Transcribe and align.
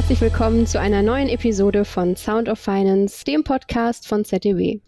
herzlich 0.00 0.22
willkommen 0.22 0.66
zu 0.66 0.80
einer 0.80 1.02
neuen 1.02 1.28
Episode 1.28 1.84
von 1.84 2.16
Sound 2.16 2.48
of 2.48 2.58
Finance, 2.58 3.22
dem 3.22 3.44
Podcast 3.44 4.08
von 4.08 4.24
ZDB. 4.24 4.80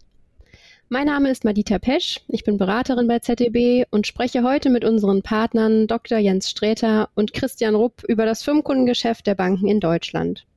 Mein 0.89 1.05
Name 1.05 1.29
ist 1.29 1.45
Madita 1.45 1.77
Pesch, 1.77 2.21
ich 2.29 2.43
bin 2.43 2.57
Beraterin 2.57 3.07
bei 3.07 3.19
ZDB 3.19 3.85
und 3.91 4.07
spreche 4.07 4.41
heute 4.41 4.71
mit 4.71 4.83
unseren 4.83 5.21
Partnern 5.21 5.85
Dr. 5.85 6.17
Jens 6.17 6.49
Sträter 6.49 7.09
und 7.13 7.31
Christian 7.31 7.75
Rupp 7.75 8.03
über 8.07 8.25
das 8.25 8.41
Firmenkundengeschäft 8.41 9.27
der 9.27 9.35
Banken 9.35 9.67
in 9.67 9.79
Deutschland. 9.79 10.47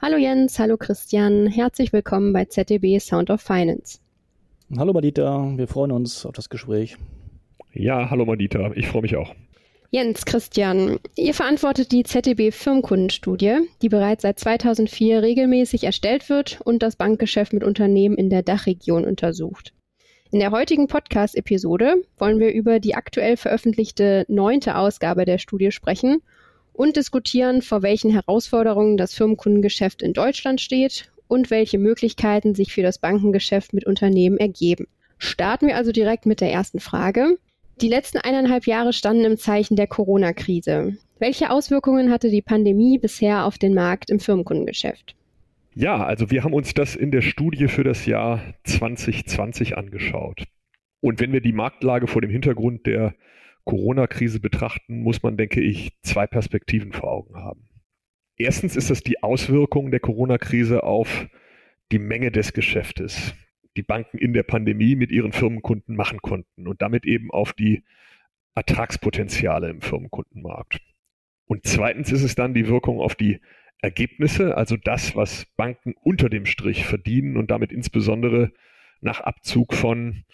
Hallo 0.00 0.16
Jens, 0.18 0.60
hallo 0.60 0.76
Christian, 0.76 1.48
herzlich 1.48 1.92
willkommen 1.92 2.32
bei 2.32 2.44
ZDB 2.44 3.00
Sound 3.00 3.28
of 3.28 3.40
Finance. 3.40 3.98
Hallo 4.78 4.92
Madita, 4.92 5.52
wir 5.56 5.66
freuen 5.66 5.90
uns 5.90 6.24
auf 6.24 6.32
das 6.32 6.48
Gespräch. 6.48 6.96
Ja, 7.72 8.08
hallo 8.08 8.24
Madita, 8.24 8.70
ich 8.76 8.86
freue 8.86 9.02
mich 9.02 9.16
auch. 9.16 9.34
Jens, 9.92 10.24
Christian, 10.24 11.00
ihr 11.16 11.34
verantwortet 11.34 11.90
die 11.90 12.04
ZDB 12.04 12.52
Firmenkundenstudie, 12.52 13.68
die 13.82 13.88
bereits 13.88 14.22
seit 14.22 14.38
2004 14.38 15.20
regelmäßig 15.20 15.82
erstellt 15.82 16.28
wird 16.28 16.60
und 16.64 16.84
das 16.84 16.94
Bankgeschäft 16.94 17.52
mit 17.52 17.64
Unternehmen 17.64 18.16
in 18.16 18.30
der 18.30 18.44
Dachregion 18.44 19.04
untersucht. 19.04 19.74
In 20.30 20.38
der 20.38 20.52
heutigen 20.52 20.86
Podcast-Episode 20.86 22.04
wollen 22.18 22.38
wir 22.38 22.52
über 22.52 22.78
die 22.78 22.94
aktuell 22.94 23.36
veröffentlichte 23.36 24.26
neunte 24.28 24.76
Ausgabe 24.76 25.24
der 25.24 25.38
Studie 25.38 25.72
sprechen 25.72 26.22
und 26.72 26.94
diskutieren, 26.94 27.60
vor 27.60 27.82
welchen 27.82 28.12
Herausforderungen 28.12 28.96
das 28.96 29.12
Firmenkundengeschäft 29.14 30.02
in 30.02 30.12
Deutschland 30.12 30.60
steht 30.60 31.10
und 31.26 31.50
welche 31.50 31.78
Möglichkeiten 31.78 32.54
sich 32.54 32.72
für 32.72 32.82
das 32.82 33.00
Bankengeschäft 33.00 33.72
mit 33.72 33.86
Unternehmen 33.86 34.36
ergeben. 34.36 34.86
Starten 35.18 35.66
wir 35.66 35.74
also 35.74 35.90
direkt 35.90 36.26
mit 36.26 36.40
der 36.40 36.52
ersten 36.52 36.78
Frage. 36.78 37.38
Die 37.80 37.88
letzten 37.88 38.18
eineinhalb 38.18 38.66
Jahre 38.66 38.92
standen 38.92 39.24
im 39.24 39.38
Zeichen 39.38 39.74
der 39.74 39.86
Corona-Krise. 39.86 40.98
Welche 41.18 41.50
Auswirkungen 41.50 42.10
hatte 42.10 42.28
die 42.28 42.42
Pandemie 42.42 42.98
bisher 42.98 43.46
auf 43.46 43.56
den 43.56 43.72
Markt 43.72 44.10
im 44.10 44.20
Firmenkundengeschäft? 44.20 45.16
Ja, 45.74 46.04
also 46.04 46.30
wir 46.30 46.44
haben 46.44 46.52
uns 46.52 46.74
das 46.74 46.94
in 46.94 47.10
der 47.10 47.22
Studie 47.22 47.68
für 47.68 47.82
das 47.82 48.04
Jahr 48.04 48.42
2020 48.64 49.78
angeschaut. 49.78 50.44
Und 51.00 51.20
wenn 51.20 51.32
wir 51.32 51.40
die 51.40 51.52
Marktlage 51.52 52.06
vor 52.06 52.20
dem 52.20 52.30
Hintergrund 52.30 52.84
der 52.84 53.14
Corona-Krise 53.64 54.40
betrachten, 54.40 55.02
muss 55.02 55.22
man, 55.22 55.38
denke 55.38 55.62
ich, 55.62 55.92
zwei 56.02 56.26
Perspektiven 56.26 56.92
vor 56.92 57.10
Augen 57.10 57.36
haben. 57.36 57.66
Erstens 58.36 58.76
ist 58.76 58.90
das 58.90 59.02
die 59.02 59.22
Auswirkung 59.22 59.90
der 59.90 60.00
Corona-Krise 60.00 60.82
auf 60.82 61.28
die 61.92 61.98
Menge 61.98 62.30
des 62.30 62.52
Geschäftes 62.52 63.34
die 63.76 63.82
Banken 63.82 64.18
in 64.18 64.32
der 64.32 64.42
Pandemie 64.42 64.96
mit 64.96 65.10
ihren 65.10 65.32
Firmenkunden 65.32 65.96
machen 65.96 66.20
konnten 66.20 66.66
und 66.66 66.82
damit 66.82 67.06
eben 67.06 67.30
auf 67.30 67.52
die 67.52 67.82
Ertragspotenziale 68.54 69.70
im 69.70 69.80
Firmenkundenmarkt. 69.80 70.80
Und 71.46 71.66
zweitens 71.66 72.12
ist 72.12 72.22
es 72.22 72.34
dann 72.34 72.54
die 72.54 72.68
Wirkung 72.68 73.00
auf 73.00 73.14
die 73.14 73.40
Ergebnisse, 73.82 74.56
also 74.56 74.76
das, 74.76 75.16
was 75.16 75.46
Banken 75.56 75.94
unter 76.00 76.28
dem 76.28 76.46
Strich 76.46 76.84
verdienen 76.84 77.36
und 77.36 77.50
damit 77.50 77.72
insbesondere 77.72 78.52
nach 79.00 79.20
Abzug 79.20 79.72
von 79.74 80.24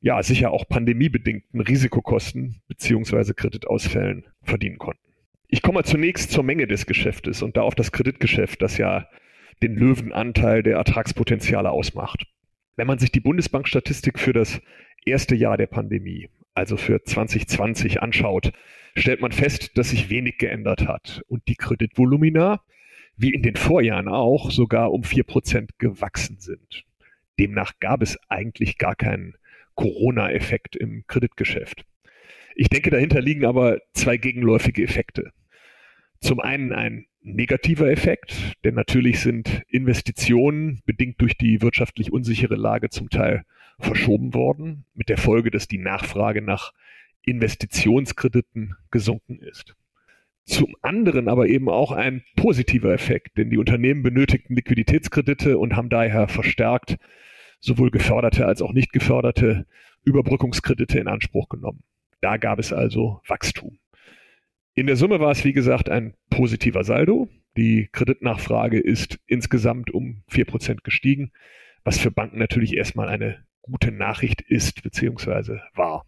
ja 0.00 0.22
sicher 0.22 0.50
auch 0.50 0.68
pandemiebedingten 0.68 1.60
Risikokosten 1.60 2.62
beziehungsweise 2.68 3.34
Kreditausfällen 3.34 4.26
verdienen 4.42 4.78
konnten. 4.78 5.14
Ich 5.48 5.62
komme 5.62 5.76
mal 5.76 5.84
zunächst 5.84 6.30
zur 6.30 6.44
Menge 6.44 6.66
des 6.66 6.86
Geschäftes 6.86 7.42
und 7.42 7.56
da 7.56 7.62
auf 7.62 7.74
das 7.74 7.92
Kreditgeschäft, 7.92 8.60
das 8.62 8.76
ja 8.76 9.08
den 9.62 9.76
Löwenanteil 9.76 10.62
der 10.62 10.76
Ertragspotenziale 10.76 11.70
ausmacht. 11.70 12.26
Wenn 12.76 12.86
man 12.86 12.98
sich 12.98 13.12
die 13.12 13.20
Bundesbankstatistik 13.20 14.18
für 14.18 14.32
das 14.32 14.60
erste 15.04 15.34
Jahr 15.34 15.56
der 15.56 15.66
Pandemie, 15.66 16.28
also 16.54 16.76
für 16.76 17.02
2020 17.02 18.02
anschaut, 18.02 18.52
stellt 18.96 19.20
man 19.20 19.32
fest, 19.32 19.76
dass 19.78 19.90
sich 19.90 20.10
wenig 20.10 20.38
geändert 20.38 20.86
hat 20.86 21.22
und 21.28 21.46
die 21.48 21.56
Kreditvolumina, 21.56 22.62
wie 23.16 23.32
in 23.32 23.42
den 23.42 23.56
Vorjahren 23.56 24.08
auch, 24.08 24.50
sogar 24.50 24.92
um 24.92 25.04
vier 25.04 25.24
Prozent 25.24 25.78
gewachsen 25.78 26.38
sind. 26.38 26.84
Demnach 27.38 27.72
gab 27.80 28.02
es 28.02 28.18
eigentlich 28.28 28.78
gar 28.78 28.96
keinen 28.96 29.36
Corona-Effekt 29.74 30.76
im 30.76 31.04
Kreditgeschäft. 31.06 31.84
Ich 32.56 32.68
denke, 32.68 32.90
dahinter 32.90 33.20
liegen 33.20 33.44
aber 33.44 33.78
zwei 33.92 34.16
gegenläufige 34.16 34.82
Effekte. 34.82 35.32
Zum 36.20 36.40
einen 36.40 36.72
ein 36.72 37.06
negativer 37.24 37.90
Effekt, 37.90 38.54
denn 38.64 38.74
natürlich 38.74 39.20
sind 39.20 39.62
Investitionen 39.68 40.82
bedingt 40.84 41.20
durch 41.20 41.36
die 41.36 41.62
wirtschaftlich 41.62 42.12
unsichere 42.12 42.54
Lage 42.54 42.90
zum 42.90 43.08
Teil 43.10 43.44
verschoben 43.80 44.34
worden, 44.34 44.84
mit 44.94 45.08
der 45.08 45.16
Folge, 45.16 45.50
dass 45.50 45.66
die 45.66 45.78
Nachfrage 45.78 46.42
nach 46.42 46.72
Investitionskrediten 47.24 48.76
gesunken 48.90 49.40
ist. 49.40 49.74
Zum 50.44 50.76
anderen 50.82 51.28
aber 51.28 51.48
eben 51.48 51.70
auch 51.70 51.90
ein 51.90 52.22
positiver 52.36 52.92
Effekt, 52.92 53.38
denn 53.38 53.48
die 53.48 53.56
Unternehmen 53.56 54.02
benötigten 54.02 54.54
Liquiditätskredite 54.54 55.56
und 55.58 55.74
haben 55.74 55.88
daher 55.88 56.28
verstärkt 56.28 56.98
sowohl 57.60 57.90
geförderte 57.90 58.46
als 58.46 58.60
auch 58.60 58.72
nicht 58.72 58.92
geförderte 58.92 59.66
Überbrückungskredite 60.04 60.98
in 60.98 61.08
Anspruch 61.08 61.48
genommen. 61.48 61.82
Da 62.20 62.36
gab 62.36 62.58
es 62.58 62.74
also 62.74 63.22
Wachstum. 63.26 63.78
In 64.76 64.88
der 64.88 64.96
Summe 64.96 65.20
war 65.20 65.30
es, 65.30 65.44
wie 65.44 65.52
gesagt, 65.52 65.88
ein 65.88 66.14
positiver 66.30 66.82
Saldo. 66.82 67.28
Die 67.56 67.88
Kreditnachfrage 67.92 68.80
ist 68.80 69.20
insgesamt 69.26 69.92
um 69.92 70.24
vier 70.26 70.46
Prozent 70.46 70.82
gestiegen, 70.82 71.30
was 71.84 71.98
für 71.98 72.10
Banken 72.10 72.38
natürlich 72.38 72.76
erstmal 72.76 73.08
eine 73.08 73.44
gute 73.62 73.92
Nachricht 73.92 74.40
ist 74.40 74.82
bzw. 74.82 75.60
war. 75.74 76.06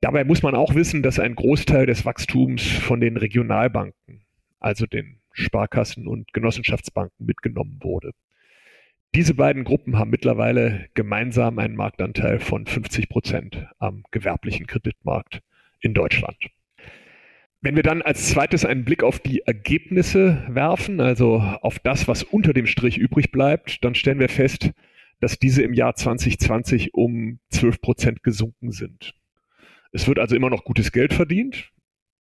Dabei 0.00 0.22
muss 0.22 0.42
man 0.44 0.54
auch 0.54 0.76
wissen, 0.76 1.02
dass 1.02 1.18
ein 1.18 1.34
Großteil 1.34 1.86
des 1.86 2.04
Wachstums 2.04 2.62
von 2.62 3.00
den 3.00 3.16
Regionalbanken, 3.16 4.24
also 4.60 4.86
den 4.86 5.20
Sparkassen 5.32 6.06
und 6.06 6.32
Genossenschaftsbanken 6.32 7.26
mitgenommen 7.26 7.80
wurde. 7.82 8.12
Diese 9.16 9.34
beiden 9.34 9.64
Gruppen 9.64 9.98
haben 9.98 10.10
mittlerweile 10.10 10.86
gemeinsam 10.94 11.58
einen 11.58 11.74
Marktanteil 11.74 12.38
von 12.38 12.66
50 12.66 13.08
Prozent 13.08 13.66
am 13.78 14.04
gewerblichen 14.12 14.68
Kreditmarkt 14.68 15.40
in 15.80 15.92
Deutschland. 15.92 16.36
Wenn 17.64 17.76
wir 17.76 17.82
dann 17.82 18.02
als 18.02 18.28
zweites 18.28 18.66
einen 18.66 18.84
Blick 18.84 19.02
auf 19.02 19.20
die 19.20 19.40
Ergebnisse 19.40 20.44
werfen, 20.50 21.00
also 21.00 21.38
auf 21.38 21.78
das, 21.78 22.06
was 22.06 22.22
unter 22.22 22.52
dem 22.52 22.66
Strich 22.66 22.98
übrig 22.98 23.32
bleibt, 23.32 23.82
dann 23.82 23.94
stellen 23.94 24.18
wir 24.18 24.28
fest, 24.28 24.72
dass 25.20 25.38
diese 25.38 25.62
im 25.62 25.72
Jahr 25.72 25.94
2020 25.94 26.92
um 26.92 27.38
12 27.48 27.80
Prozent 27.80 28.22
gesunken 28.22 28.70
sind. 28.70 29.14
Es 29.92 30.06
wird 30.06 30.18
also 30.18 30.36
immer 30.36 30.50
noch 30.50 30.64
gutes 30.64 30.92
Geld 30.92 31.14
verdient, 31.14 31.72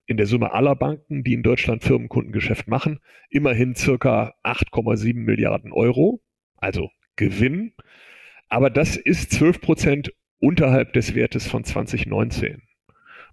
in 0.04 0.18
der 0.18 0.26
Summe 0.26 0.52
aller 0.52 0.76
Banken, 0.76 1.24
die 1.24 1.32
in 1.32 1.42
Deutschland 1.42 1.82
Firmenkundengeschäft 1.84 2.68
machen, 2.68 3.00
immerhin 3.30 3.74
circa 3.74 4.34
8,7 4.44 5.14
Milliarden 5.14 5.72
Euro, 5.72 6.20
also 6.58 6.90
Gewinn. 7.16 7.72
Aber 8.50 8.68
das 8.68 8.98
ist 8.98 9.32
12 9.32 9.62
Prozent 9.62 10.12
unterhalb 10.38 10.92
des 10.92 11.14
Wertes 11.14 11.46
von 11.46 11.64
2019, 11.64 12.60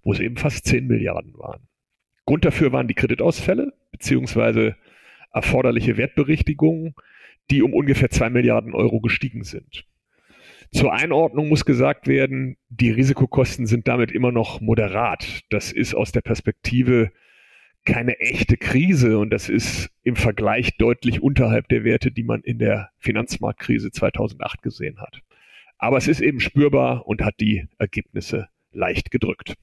wo 0.03 0.13
es 0.13 0.21
eben 0.21 0.37
fast 0.37 0.65
10 0.67 0.87
Milliarden 0.87 1.37
waren. 1.37 1.67
Grund 2.27 2.43
dafür 2.43 2.73
waren 2.73 2.89
die 2.89 2.93
Kreditausfälle 2.93 3.73
beziehungsweise 3.91 4.75
erforderliche 5.31 5.95
Wertberichtigungen, 5.95 6.93
die 7.49 7.63
um 7.63 7.73
ungefähr 7.73 8.09
zwei 8.09 8.29
Milliarden 8.29 8.75
Euro 8.75 8.99
gestiegen 8.99 9.45
sind. 9.45 9.85
Zur 10.73 10.93
Einordnung 10.93 11.47
muss 11.47 11.63
gesagt 11.63 12.05
werden, 12.05 12.57
die 12.67 12.91
Risikokosten 12.91 13.65
sind 13.65 13.87
damit 13.87 14.11
immer 14.11 14.33
noch 14.33 14.59
moderat. 14.59 15.43
Das 15.49 15.71
ist 15.71 15.95
aus 15.95 16.11
der 16.11 16.19
Perspektive 16.19 17.11
keine 17.85 18.19
echte 18.19 18.57
Krise 18.57 19.17
und 19.17 19.29
das 19.29 19.47
ist 19.47 19.89
im 20.03 20.17
Vergleich 20.17 20.75
deutlich 20.75 21.21
unterhalb 21.21 21.69
der 21.69 21.85
Werte, 21.85 22.11
die 22.11 22.23
man 22.23 22.41
in 22.41 22.59
der 22.59 22.89
Finanzmarktkrise 22.97 23.91
2008 23.91 24.61
gesehen 24.61 24.99
hat. 24.99 25.21
Aber 25.77 25.95
es 25.95 26.09
ist 26.09 26.19
eben 26.19 26.41
spürbar 26.41 27.07
und 27.07 27.23
hat 27.23 27.39
die 27.39 27.67
Ergebnisse 27.77 28.49
leicht 28.73 29.11
gedrückt. 29.11 29.53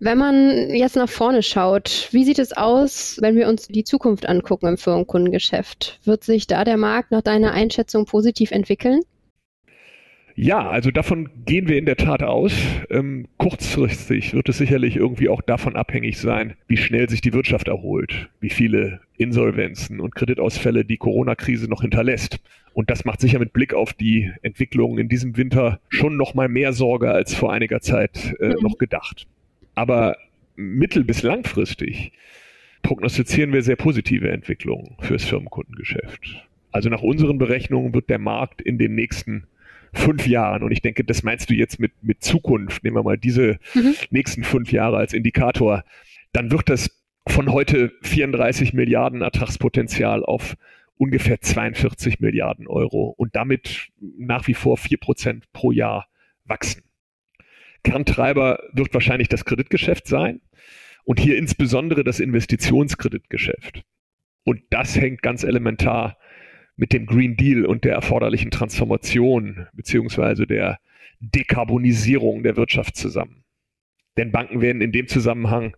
Wenn 0.00 0.18
man 0.18 0.74
jetzt 0.74 0.96
nach 0.96 1.08
vorne 1.08 1.42
schaut, 1.42 2.08
wie 2.10 2.24
sieht 2.24 2.38
es 2.38 2.52
aus, 2.52 3.18
wenn 3.20 3.36
wir 3.36 3.48
uns 3.48 3.68
die 3.68 3.84
Zukunft 3.84 4.28
angucken 4.28 4.66
im 4.66 4.76
Firmenkundengeschäft? 4.76 6.00
Wird 6.04 6.24
sich 6.24 6.46
da 6.46 6.64
der 6.64 6.76
Markt 6.76 7.10
nach 7.10 7.22
deiner 7.22 7.52
Einschätzung 7.52 8.04
positiv 8.04 8.50
entwickeln? 8.50 9.00
Ja, 10.36 10.68
also 10.68 10.90
davon 10.90 11.30
gehen 11.46 11.68
wir 11.68 11.78
in 11.78 11.86
der 11.86 11.96
Tat 11.96 12.24
aus. 12.24 12.52
Ähm, 12.90 13.28
kurzfristig 13.38 14.34
wird 14.34 14.48
es 14.48 14.58
sicherlich 14.58 14.96
irgendwie 14.96 15.28
auch 15.28 15.42
davon 15.42 15.76
abhängig 15.76 16.18
sein, 16.18 16.54
wie 16.66 16.76
schnell 16.76 17.08
sich 17.08 17.20
die 17.20 17.32
Wirtschaft 17.32 17.68
erholt, 17.68 18.28
wie 18.40 18.50
viele 18.50 19.00
Insolvenzen 19.16 20.00
und 20.00 20.16
Kreditausfälle 20.16 20.84
die 20.84 20.96
Corona-Krise 20.96 21.68
noch 21.68 21.82
hinterlässt. 21.82 22.40
Und 22.72 22.90
das 22.90 23.04
macht 23.04 23.20
sicher 23.20 23.38
mit 23.38 23.52
Blick 23.52 23.74
auf 23.74 23.92
die 23.92 24.32
Entwicklung 24.42 24.98
in 24.98 25.08
diesem 25.08 25.36
Winter 25.36 25.78
schon 25.88 26.16
noch 26.16 26.34
mal 26.34 26.48
mehr 26.48 26.72
Sorge 26.72 27.12
als 27.12 27.32
vor 27.32 27.52
einiger 27.52 27.80
Zeit 27.80 28.34
äh, 28.40 28.48
mhm. 28.48 28.56
noch 28.60 28.76
gedacht. 28.76 29.28
Aber 29.74 30.16
mittel- 30.56 31.04
bis 31.04 31.22
langfristig 31.22 32.12
prognostizieren 32.82 33.52
wir 33.52 33.62
sehr 33.62 33.76
positive 33.76 34.30
Entwicklungen 34.30 34.96
fürs 35.00 35.24
Firmenkundengeschäft. 35.24 36.46
Also 36.70 36.90
nach 36.90 37.02
unseren 37.02 37.38
Berechnungen 37.38 37.94
wird 37.94 38.10
der 38.10 38.18
Markt 38.18 38.60
in 38.60 38.78
den 38.78 38.94
nächsten 38.94 39.46
fünf 39.92 40.26
Jahren, 40.26 40.62
und 40.62 40.72
ich 40.72 40.82
denke, 40.82 41.04
das 41.04 41.22
meinst 41.22 41.48
du 41.50 41.54
jetzt 41.54 41.78
mit, 41.78 41.92
mit 42.02 42.22
Zukunft, 42.22 42.82
nehmen 42.82 42.96
wir 42.96 43.02
mal 43.04 43.16
diese 43.16 43.58
mhm. 43.74 43.94
nächsten 44.10 44.42
fünf 44.42 44.72
Jahre 44.72 44.96
als 44.96 45.12
Indikator, 45.12 45.84
dann 46.32 46.50
wird 46.50 46.68
das 46.68 46.90
von 47.28 47.52
heute 47.52 47.92
34 48.02 48.74
Milliarden 48.74 49.22
Ertragspotenzial 49.22 50.24
auf 50.24 50.56
ungefähr 50.96 51.40
42 51.40 52.20
Milliarden 52.20 52.66
Euro 52.66 53.14
und 53.16 53.34
damit 53.34 53.88
nach 54.00 54.46
wie 54.46 54.54
vor 54.54 54.76
4 54.76 54.98
Prozent 54.98 55.52
pro 55.52 55.72
Jahr 55.72 56.06
wachsen. 56.44 56.82
Kerntreiber 57.84 58.60
wird 58.72 58.92
wahrscheinlich 58.92 59.28
das 59.28 59.44
Kreditgeschäft 59.44 60.08
sein 60.08 60.40
und 61.04 61.20
hier 61.20 61.38
insbesondere 61.38 62.02
das 62.02 62.18
Investitionskreditgeschäft. 62.18 63.84
Und 64.44 64.62
das 64.70 64.96
hängt 64.96 65.22
ganz 65.22 65.44
elementar 65.44 66.18
mit 66.76 66.92
dem 66.92 67.06
Green 67.06 67.36
Deal 67.36 67.64
und 67.66 67.84
der 67.84 67.94
erforderlichen 67.94 68.50
Transformation 68.50 69.68
beziehungsweise 69.74 70.46
der 70.46 70.80
Dekarbonisierung 71.20 72.42
der 72.42 72.56
Wirtschaft 72.56 72.96
zusammen. 72.96 73.44
Denn 74.16 74.32
Banken 74.32 74.60
werden 74.60 74.82
in 74.82 74.92
dem 74.92 75.08
Zusammenhang 75.08 75.76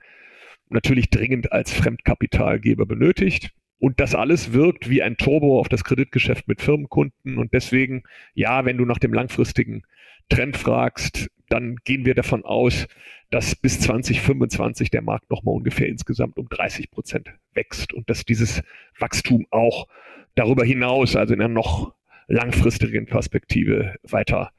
natürlich 0.69 1.11
dringend 1.11 1.53
als 1.53 1.73
Fremdkapitalgeber 1.73 2.87
benötigt. 2.87 3.53
Und 3.79 4.01
das 4.01 4.15
alles 4.15 4.53
wirkt 4.53 4.89
wie 4.89 5.03
ein 5.03 5.17
Turbo 5.17 5.61
auf 5.61 5.69
das 5.69 5.85
Kreditgeschäft 5.85 6.49
mit 6.49 6.63
Firmenkunden. 6.63 7.37
Und 7.39 7.53
deswegen, 7.53 8.05
ja, 8.35 8.65
wenn 8.65 8.79
du 8.79 8.85
nach 8.85 8.99
dem 8.99 9.13
langfristigen 9.13 9.83
Trend 10.29 10.57
fragst, 10.57 11.29
dann 11.49 11.77
gehen 11.85 12.05
wir 12.05 12.15
davon 12.15 12.45
aus, 12.45 12.87
dass 13.31 13.55
bis 13.55 13.81
2025 13.81 14.91
der 14.91 15.03
Markt 15.03 15.31
nochmal 15.31 15.55
ungefähr 15.55 15.89
insgesamt 15.89 16.39
um 16.39 16.49
30 16.49 16.91
Prozent 16.91 17.29
wächst 17.55 17.93
und 17.93 18.09
dass 18.11 18.25
dieses 18.25 18.63
Wachstum 18.99 19.47
auch 19.51 19.87
darüber 20.35 20.65
hinaus, 20.65 21.17
also 21.17 21.35
in 21.35 21.41
einer 21.41 21.53
noch 21.53 21.93
langfristigen 22.29 23.07
Perspektive 23.07 23.95
weiter 24.03 24.51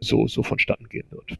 so, 0.00 0.26
so 0.26 0.42
vonstatten 0.42 0.88
gehen 0.88 1.06
wird. 1.10 1.38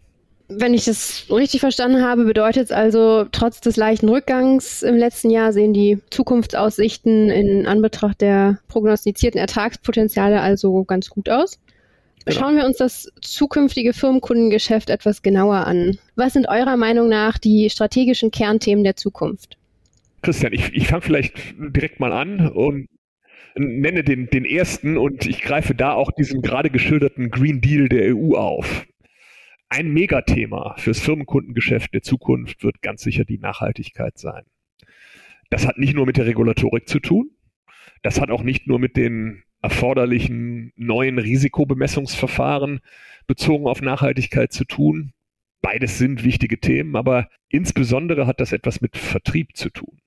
Wenn 0.50 0.72
ich 0.72 0.86
das 0.86 1.26
richtig 1.30 1.60
verstanden 1.60 2.02
habe, 2.02 2.24
bedeutet 2.24 2.64
es 2.64 2.72
also, 2.72 3.26
trotz 3.30 3.60
des 3.60 3.76
leichten 3.76 4.08
Rückgangs 4.08 4.82
im 4.82 4.96
letzten 4.96 5.30
Jahr 5.30 5.52
sehen 5.52 5.74
die 5.74 5.98
Zukunftsaussichten 6.10 7.28
in 7.28 7.66
Anbetracht 7.66 8.22
der 8.22 8.58
prognostizierten 8.66 9.38
Ertragspotenziale 9.38 10.40
also 10.40 10.84
ganz 10.84 11.10
gut 11.10 11.28
aus. 11.28 11.60
Genau. 12.24 12.38
Schauen 12.38 12.56
wir 12.56 12.66
uns 12.66 12.76
das 12.76 13.10
zukünftige 13.20 13.92
Firmenkundengeschäft 13.92 14.90
etwas 14.90 15.22
genauer 15.22 15.66
an. 15.66 15.98
Was 16.16 16.34
sind 16.34 16.48
eurer 16.48 16.76
Meinung 16.76 17.08
nach 17.08 17.38
die 17.38 17.70
strategischen 17.70 18.30
Kernthemen 18.30 18.84
der 18.84 18.96
Zukunft? 18.96 19.56
Christian, 20.22 20.52
ich, 20.52 20.72
ich 20.74 20.88
fange 20.88 21.02
vielleicht 21.02 21.54
direkt 21.58 22.00
mal 22.00 22.12
an 22.12 22.48
und 22.48 22.88
nenne 23.54 24.04
den, 24.04 24.28
den 24.30 24.44
ersten 24.44 24.96
und 24.96 25.26
ich 25.26 25.42
greife 25.42 25.74
da 25.74 25.92
auch 25.92 26.10
diesen 26.10 26.42
gerade 26.42 26.70
geschilderten 26.70 27.30
Green 27.30 27.60
Deal 27.60 27.88
der 27.88 28.14
EU 28.14 28.34
auf. 28.34 28.86
Ein 29.68 29.92
Megathema 29.92 30.76
fürs 30.78 31.00
Firmenkundengeschäft 31.00 31.92
der 31.92 32.02
Zukunft 32.02 32.62
wird 32.62 32.80
ganz 32.80 33.02
sicher 33.02 33.24
die 33.24 33.38
Nachhaltigkeit 33.38 34.18
sein. 34.18 34.44
Das 35.50 35.66
hat 35.66 35.78
nicht 35.78 35.94
nur 35.94 36.06
mit 36.06 36.16
der 36.16 36.26
Regulatorik 36.26 36.88
zu 36.88 37.00
tun, 37.00 37.30
das 38.02 38.20
hat 38.20 38.30
auch 38.30 38.42
nicht 38.42 38.66
nur 38.66 38.78
mit 38.78 38.96
den 38.96 39.42
erforderlichen 39.62 40.72
neuen 40.76 41.18
Risikobemessungsverfahren 41.18 42.80
bezogen 43.26 43.66
auf 43.66 43.82
Nachhaltigkeit 43.82 44.52
zu 44.52 44.64
tun. 44.64 45.12
Beides 45.60 45.98
sind 45.98 46.24
wichtige 46.24 46.60
Themen, 46.60 46.96
aber 46.96 47.28
insbesondere 47.48 48.26
hat 48.26 48.40
das 48.40 48.52
etwas 48.52 48.80
mit 48.80 48.96
Vertrieb 48.96 49.56
zu 49.56 49.70
tun. 49.70 49.98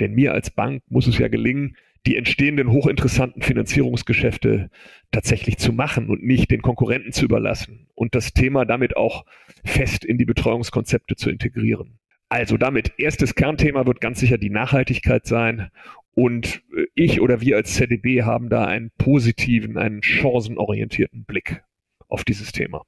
Denn 0.00 0.14
mir 0.14 0.32
als 0.32 0.50
Bank 0.50 0.82
muss 0.88 1.06
es 1.06 1.18
ja 1.18 1.28
gelingen, 1.28 1.76
die 2.06 2.16
entstehenden 2.16 2.70
hochinteressanten 2.70 3.42
Finanzierungsgeschäfte 3.42 4.70
tatsächlich 5.10 5.58
zu 5.58 5.72
machen 5.72 6.08
und 6.08 6.22
nicht 6.22 6.50
den 6.50 6.62
Konkurrenten 6.62 7.12
zu 7.12 7.26
überlassen 7.26 7.88
und 7.94 8.14
das 8.14 8.32
Thema 8.32 8.64
damit 8.64 8.96
auch 8.96 9.24
fest 9.64 10.04
in 10.04 10.16
die 10.16 10.24
Betreuungskonzepte 10.24 11.16
zu 11.16 11.28
integrieren. 11.28 11.98
Also 12.30 12.56
damit, 12.56 12.92
erstes 12.96 13.34
Kernthema 13.34 13.86
wird 13.86 14.00
ganz 14.00 14.20
sicher 14.20 14.38
die 14.38 14.50
Nachhaltigkeit 14.50 15.26
sein. 15.26 15.70
Und 16.14 16.62
äh, 16.76 16.86
ich 16.94 17.20
oder 17.20 17.40
wir 17.40 17.56
als 17.56 17.74
ZDB 17.74 18.22
haben 18.22 18.48
da 18.48 18.64
einen 18.64 18.90
positiven, 18.98 19.78
einen 19.78 20.02
chancenorientierten 20.02 21.24
Blick 21.24 21.62
auf 22.08 22.24
dieses 22.24 22.52
Thema. 22.52 22.84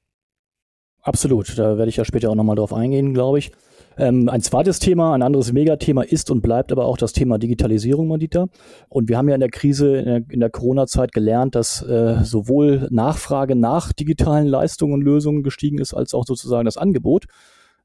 Absolut, 1.01 1.57
da 1.57 1.77
werde 1.77 1.89
ich 1.89 1.97
ja 1.97 2.05
später 2.05 2.29
auch 2.29 2.35
nochmal 2.35 2.55
drauf 2.55 2.73
eingehen, 2.73 3.13
glaube 3.13 3.39
ich. 3.39 3.51
Ähm, 3.97 4.29
ein 4.29 4.41
zweites 4.41 4.79
Thema, 4.79 5.13
ein 5.13 5.21
anderes 5.21 5.51
Megathema 5.51 6.01
ist 6.01 6.31
und 6.31 6.41
bleibt 6.41 6.71
aber 6.71 6.85
auch 6.85 6.97
das 6.97 7.11
Thema 7.11 7.37
Digitalisierung, 7.37 8.07
Madita. 8.07 8.47
Und 8.87 9.09
wir 9.09 9.17
haben 9.17 9.27
ja 9.27 9.35
in 9.35 9.41
der 9.41 9.49
Krise, 9.49 9.97
in 9.97 10.05
der, 10.05 10.19
der 10.21 10.49
Corona-Zeit 10.49 11.11
gelernt, 11.11 11.55
dass 11.55 11.81
äh, 11.81 12.23
sowohl 12.23 12.87
Nachfrage 12.89 13.55
nach 13.55 13.91
digitalen 13.91 14.47
Leistungen 14.47 14.93
und 14.93 15.01
Lösungen 15.01 15.43
gestiegen 15.43 15.77
ist, 15.77 15.93
als 15.93 16.13
auch 16.13 16.25
sozusagen 16.25 16.65
das 16.65 16.77
Angebot 16.77 17.25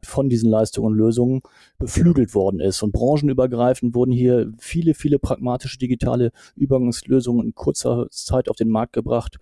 von 0.02 0.28
diesen 0.28 0.50
Leistungen 0.50 0.92
und 0.92 0.98
Lösungen 0.98 1.42
beflügelt 1.78 2.34
worden 2.34 2.60
ist. 2.60 2.82
Und 2.82 2.92
branchenübergreifend 2.92 3.94
wurden 3.94 4.12
hier 4.12 4.52
viele, 4.58 4.94
viele 4.94 5.18
pragmatische 5.18 5.78
digitale 5.78 6.30
Übergangslösungen 6.56 7.46
in 7.46 7.54
kurzer 7.54 8.06
Zeit 8.10 8.48
auf 8.48 8.56
den 8.56 8.68
Markt 8.68 8.92
gebracht 8.92 9.38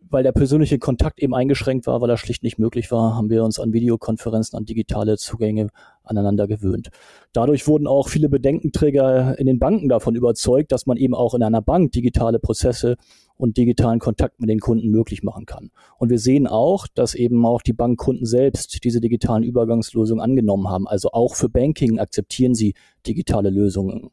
weil 0.00 0.22
der 0.22 0.32
persönliche 0.32 0.78
Kontakt 0.78 1.20
eben 1.20 1.34
eingeschränkt 1.34 1.86
war, 1.86 2.00
weil 2.00 2.10
er 2.10 2.16
schlicht 2.16 2.42
nicht 2.42 2.58
möglich 2.58 2.90
war, 2.90 3.16
haben 3.16 3.30
wir 3.30 3.44
uns 3.44 3.58
an 3.58 3.72
Videokonferenzen, 3.72 4.56
an 4.56 4.64
digitale 4.64 5.16
Zugänge 5.16 5.68
aneinander 6.04 6.46
gewöhnt. 6.46 6.90
Dadurch 7.32 7.66
wurden 7.66 7.86
auch 7.86 8.08
viele 8.08 8.28
Bedenkenträger 8.28 9.38
in 9.38 9.46
den 9.46 9.58
Banken 9.58 9.88
davon 9.88 10.14
überzeugt, 10.14 10.72
dass 10.72 10.86
man 10.86 10.96
eben 10.96 11.14
auch 11.14 11.34
in 11.34 11.42
einer 11.42 11.62
Bank 11.62 11.92
digitale 11.92 12.38
Prozesse 12.38 12.96
und 13.36 13.56
digitalen 13.56 13.98
Kontakt 13.98 14.40
mit 14.40 14.48
den 14.48 14.60
Kunden 14.60 14.88
möglich 14.88 15.22
machen 15.22 15.46
kann. 15.46 15.70
Und 15.98 16.10
wir 16.10 16.18
sehen 16.18 16.46
auch, 16.46 16.86
dass 16.86 17.14
eben 17.14 17.44
auch 17.44 17.62
die 17.62 17.72
Bankkunden 17.72 18.26
selbst 18.26 18.84
diese 18.84 19.00
digitalen 19.00 19.42
Übergangslösungen 19.42 20.22
angenommen 20.22 20.68
haben. 20.68 20.86
Also 20.86 21.10
auch 21.12 21.34
für 21.34 21.48
Banking 21.48 21.98
akzeptieren 21.98 22.54
sie 22.54 22.74
digitale 23.06 23.50
Lösungen. 23.50 24.10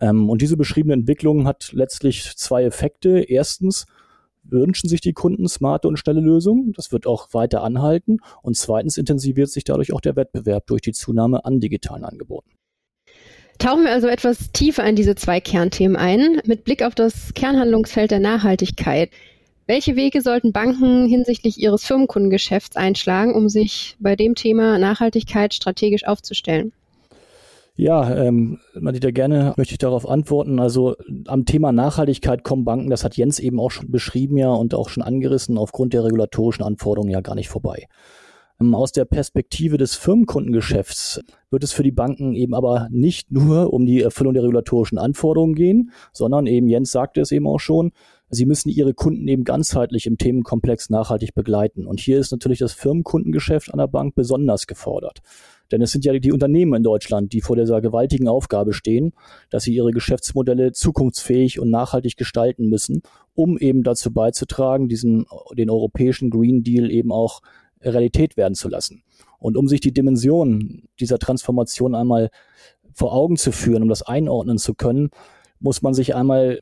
Ähm, 0.00 0.28
und 0.30 0.42
diese 0.42 0.56
beschriebene 0.56 0.94
Entwicklung 0.94 1.46
hat 1.46 1.70
letztlich 1.72 2.36
zwei 2.36 2.64
Effekte. 2.64 3.20
Erstens, 3.20 3.86
wünschen 4.50 4.88
sich 4.88 5.00
die 5.00 5.12
Kunden 5.12 5.48
smarte 5.48 5.88
und 5.88 5.98
schnelle 5.98 6.20
Lösungen. 6.20 6.72
Das 6.72 6.92
wird 6.92 7.06
auch 7.06 7.28
weiter 7.32 7.62
anhalten. 7.62 8.18
Und 8.42 8.56
zweitens 8.56 8.96
intensiviert 8.96 9.50
sich 9.50 9.64
dadurch 9.64 9.92
auch 9.92 10.00
der 10.00 10.16
Wettbewerb 10.16 10.66
durch 10.66 10.82
die 10.82 10.92
Zunahme 10.92 11.44
an 11.44 11.60
digitalen 11.60 12.04
Angeboten. 12.04 12.50
Tauchen 13.58 13.84
wir 13.84 13.92
also 13.92 14.06
etwas 14.06 14.52
tiefer 14.52 14.86
in 14.86 14.96
diese 14.96 15.16
zwei 15.16 15.38
Kernthemen 15.38 15.96
ein, 15.96 16.40
mit 16.46 16.64
Blick 16.64 16.82
auf 16.82 16.94
das 16.94 17.34
Kernhandlungsfeld 17.34 18.10
der 18.10 18.20
Nachhaltigkeit. 18.20 19.10
Welche 19.66 19.96
Wege 19.96 20.22
sollten 20.22 20.52
Banken 20.52 21.06
hinsichtlich 21.06 21.60
ihres 21.60 21.84
Firmenkundengeschäfts 21.84 22.76
einschlagen, 22.76 23.34
um 23.34 23.48
sich 23.48 23.96
bei 24.00 24.16
dem 24.16 24.34
Thema 24.34 24.78
Nachhaltigkeit 24.78 25.54
strategisch 25.54 26.06
aufzustellen? 26.06 26.72
Ja, 27.80 28.14
ähm, 28.14 28.58
Madita, 28.78 29.10
gerne 29.10 29.54
möchte 29.56 29.72
ich 29.72 29.78
darauf 29.78 30.06
antworten. 30.06 30.60
Also 30.60 30.96
am 31.26 31.46
Thema 31.46 31.72
Nachhaltigkeit 31.72 32.44
kommen 32.44 32.66
Banken, 32.66 32.90
das 32.90 33.04
hat 33.04 33.16
Jens 33.16 33.38
eben 33.38 33.58
auch 33.58 33.70
schon 33.70 33.90
beschrieben 33.90 34.36
ja 34.36 34.52
und 34.52 34.74
auch 34.74 34.90
schon 34.90 35.02
angerissen, 35.02 35.56
aufgrund 35.56 35.94
der 35.94 36.04
regulatorischen 36.04 36.62
Anforderungen 36.62 37.10
ja 37.10 37.22
gar 37.22 37.34
nicht 37.34 37.48
vorbei. 37.48 37.86
Ähm, 38.60 38.74
aus 38.74 38.92
der 38.92 39.06
Perspektive 39.06 39.78
des 39.78 39.94
Firmenkundengeschäfts 39.94 41.22
wird 41.48 41.64
es 41.64 41.72
für 41.72 41.82
die 41.82 41.90
Banken 41.90 42.34
eben 42.34 42.52
aber 42.52 42.88
nicht 42.90 43.32
nur 43.32 43.72
um 43.72 43.86
die 43.86 44.02
Erfüllung 44.02 44.34
der 44.34 44.42
regulatorischen 44.42 44.98
Anforderungen 44.98 45.54
gehen, 45.54 45.90
sondern 46.12 46.46
eben, 46.46 46.68
Jens 46.68 46.92
sagte 46.92 47.22
es 47.22 47.32
eben 47.32 47.46
auch 47.46 47.60
schon, 47.60 47.92
sie 48.28 48.44
müssen 48.44 48.68
ihre 48.68 48.92
Kunden 48.92 49.26
eben 49.26 49.44
ganzheitlich 49.44 50.06
im 50.06 50.18
Themenkomplex 50.18 50.90
nachhaltig 50.90 51.34
begleiten. 51.34 51.86
Und 51.86 51.98
hier 51.98 52.18
ist 52.18 52.30
natürlich 52.30 52.58
das 52.58 52.74
Firmenkundengeschäft 52.74 53.72
an 53.72 53.78
der 53.78 53.86
Bank 53.86 54.14
besonders 54.14 54.66
gefordert. 54.66 55.22
Denn 55.70 55.82
es 55.82 55.92
sind 55.92 56.04
ja 56.04 56.18
die 56.18 56.32
Unternehmen 56.32 56.74
in 56.74 56.82
Deutschland, 56.82 57.32
die 57.32 57.40
vor 57.40 57.56
dieser 57.56 57.80
gewaltigen 57.80 58.28
Aufgabe 58.28 58.72
stehen, 58.72 59.12
dass 59.50 59.64
sie 59.64 59.74
ihre 59.74 59.92
Geschäftsmodelle 59.92 60.72
zukunftsfähig 60.72 61.60
und 61.60 61.70
nachhaltig 61.70 62.16
gestalten 62.16 62.68
müssen, 62.68 63.02
um 63.34 63.58
eben 63.58 63.82
dazu 63.82 64.12
beizutragen, 64.12 64.88
diesen, 64.88 65.26
den 65.56 65.70
europäischen 65.70 66.30
Green 66.30 66.62
Deal 66.62 66.90
eben 66.90 67.12
auch 67.12 67.40
Realität 67.82 68.36
werden 68.36 68.54
zu 68.54 68.68
lassen. 68.68 69.02
Und 69.38 69.56
um 69.56 69.68
sich 69.68 69.80
die 69.80 69.92
Dimension 69.92 70.88
dieser 70.98 71.18
Transformation 71.18 71.94
einmal 71.94 72.30
vor 72.92 73.12
Augen 73.12 73.36
zu 73.36 73.52
führen, 73.52 73.82
um 73.82 73.88
das 73.88 74.02
einordnen 74.02 74.58
zu 74.58 74.74
können, 74.74 75.10
muss 75.60 75.82
man 75.82 75.94
sich 75.94 76.14
einmal 76.14 76.60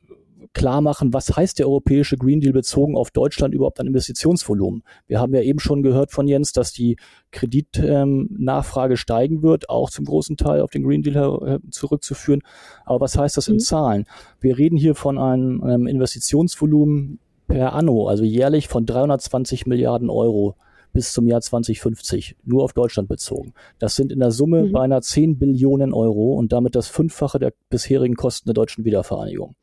klar 0.53 0.81
machen, 0.81 1.13
was 1.13 1.35
heißt 1.35 1.59
der 1.59 1.67
europäische 1.67 2.17
Green 2.17 2.41
Deal 2.41 2.53
bezogen 2.53 2.95
auf 2.95 3.11
Deutschland 3.11 3.53
überhaupt 3.53 3.79
an 3.79 3.87
Investitionsvolumen. 3.87 4.83
Wir 5.07 5.19
haben 5.19 5.33
ja 5.33 5.41
eben 5.41 5.59
schon 5.59 5.83
gehört 5.83 6.11
von 6.11 6.27
Jens, 6.27 6.53
dass 6.53 6.71
die 6.71 6.97
Kreditnachfrage 7.31 8.93
ähm, 8.93 8.97
steigen 8.97 9.43
wird, 9.43 9.69
auch 9.69 9.89
zum 9.89 10.05
großen 10.05 10.37
Teil 10.37 10.61
auf 10.61 10.71
den 10.71 10.83
Green 10.83 11.03
Deal 11.03 11.39
äh, 11.45 11.69
zurückzuführen. 11.71 12.41
Aber 12.85 13.01
was 13.01 13.17
heißt 13.17 13.37
das 13.37 13.47
in 13.47 13.55
mhm. 13.55 13.59
Zahlen? 13.59 14.05
Wir 14.39 14.57
reden 14.57 14.77
hier 14.77 14.95
von 14.95 15.17
einem, 15.17 15.63
einem 15.63 15.87
Investitionsvolumen 15.87 17.19
per 17.47 17.73
anno, 17.73 18.07
also 18.07 18.23
jährlich 18.23 18.67
von 18.67 18.85
320 18.85 19.65
Milliarden 19.65 20.09
Euro 20.09 20.55
bis 20.93 21.13
zum 21.13 21.27
Jahr 21.27 21.41
2050, 21.41 22.35
nur 22.43 22.63
auf 22.63 22.73
Deutschland 22.73 23.09
bezogen. 23.09 23.53
Das 23.77 23.95
sind 23.95 24.11
in 24.11 24.19
der 24.19 24.31
Summe 24.31 24.63
mhm. 24.63 24.71
beinahe 24.71 25.01
10 25.01 25.37
Billionen 25.37 25.93
Euro 25.93 26.33
und 26.33 26.51
damit 26.51 26.75
das 26.75 26.87
Fünffache 26.87 27.39
der 27.39 27.53
bisherigen 27.69 28.15
Kosten 28.15 28.49
der 28.49 28.53
deutschen 28.53 28.85
Wiedervereinigung. 28.85 29.55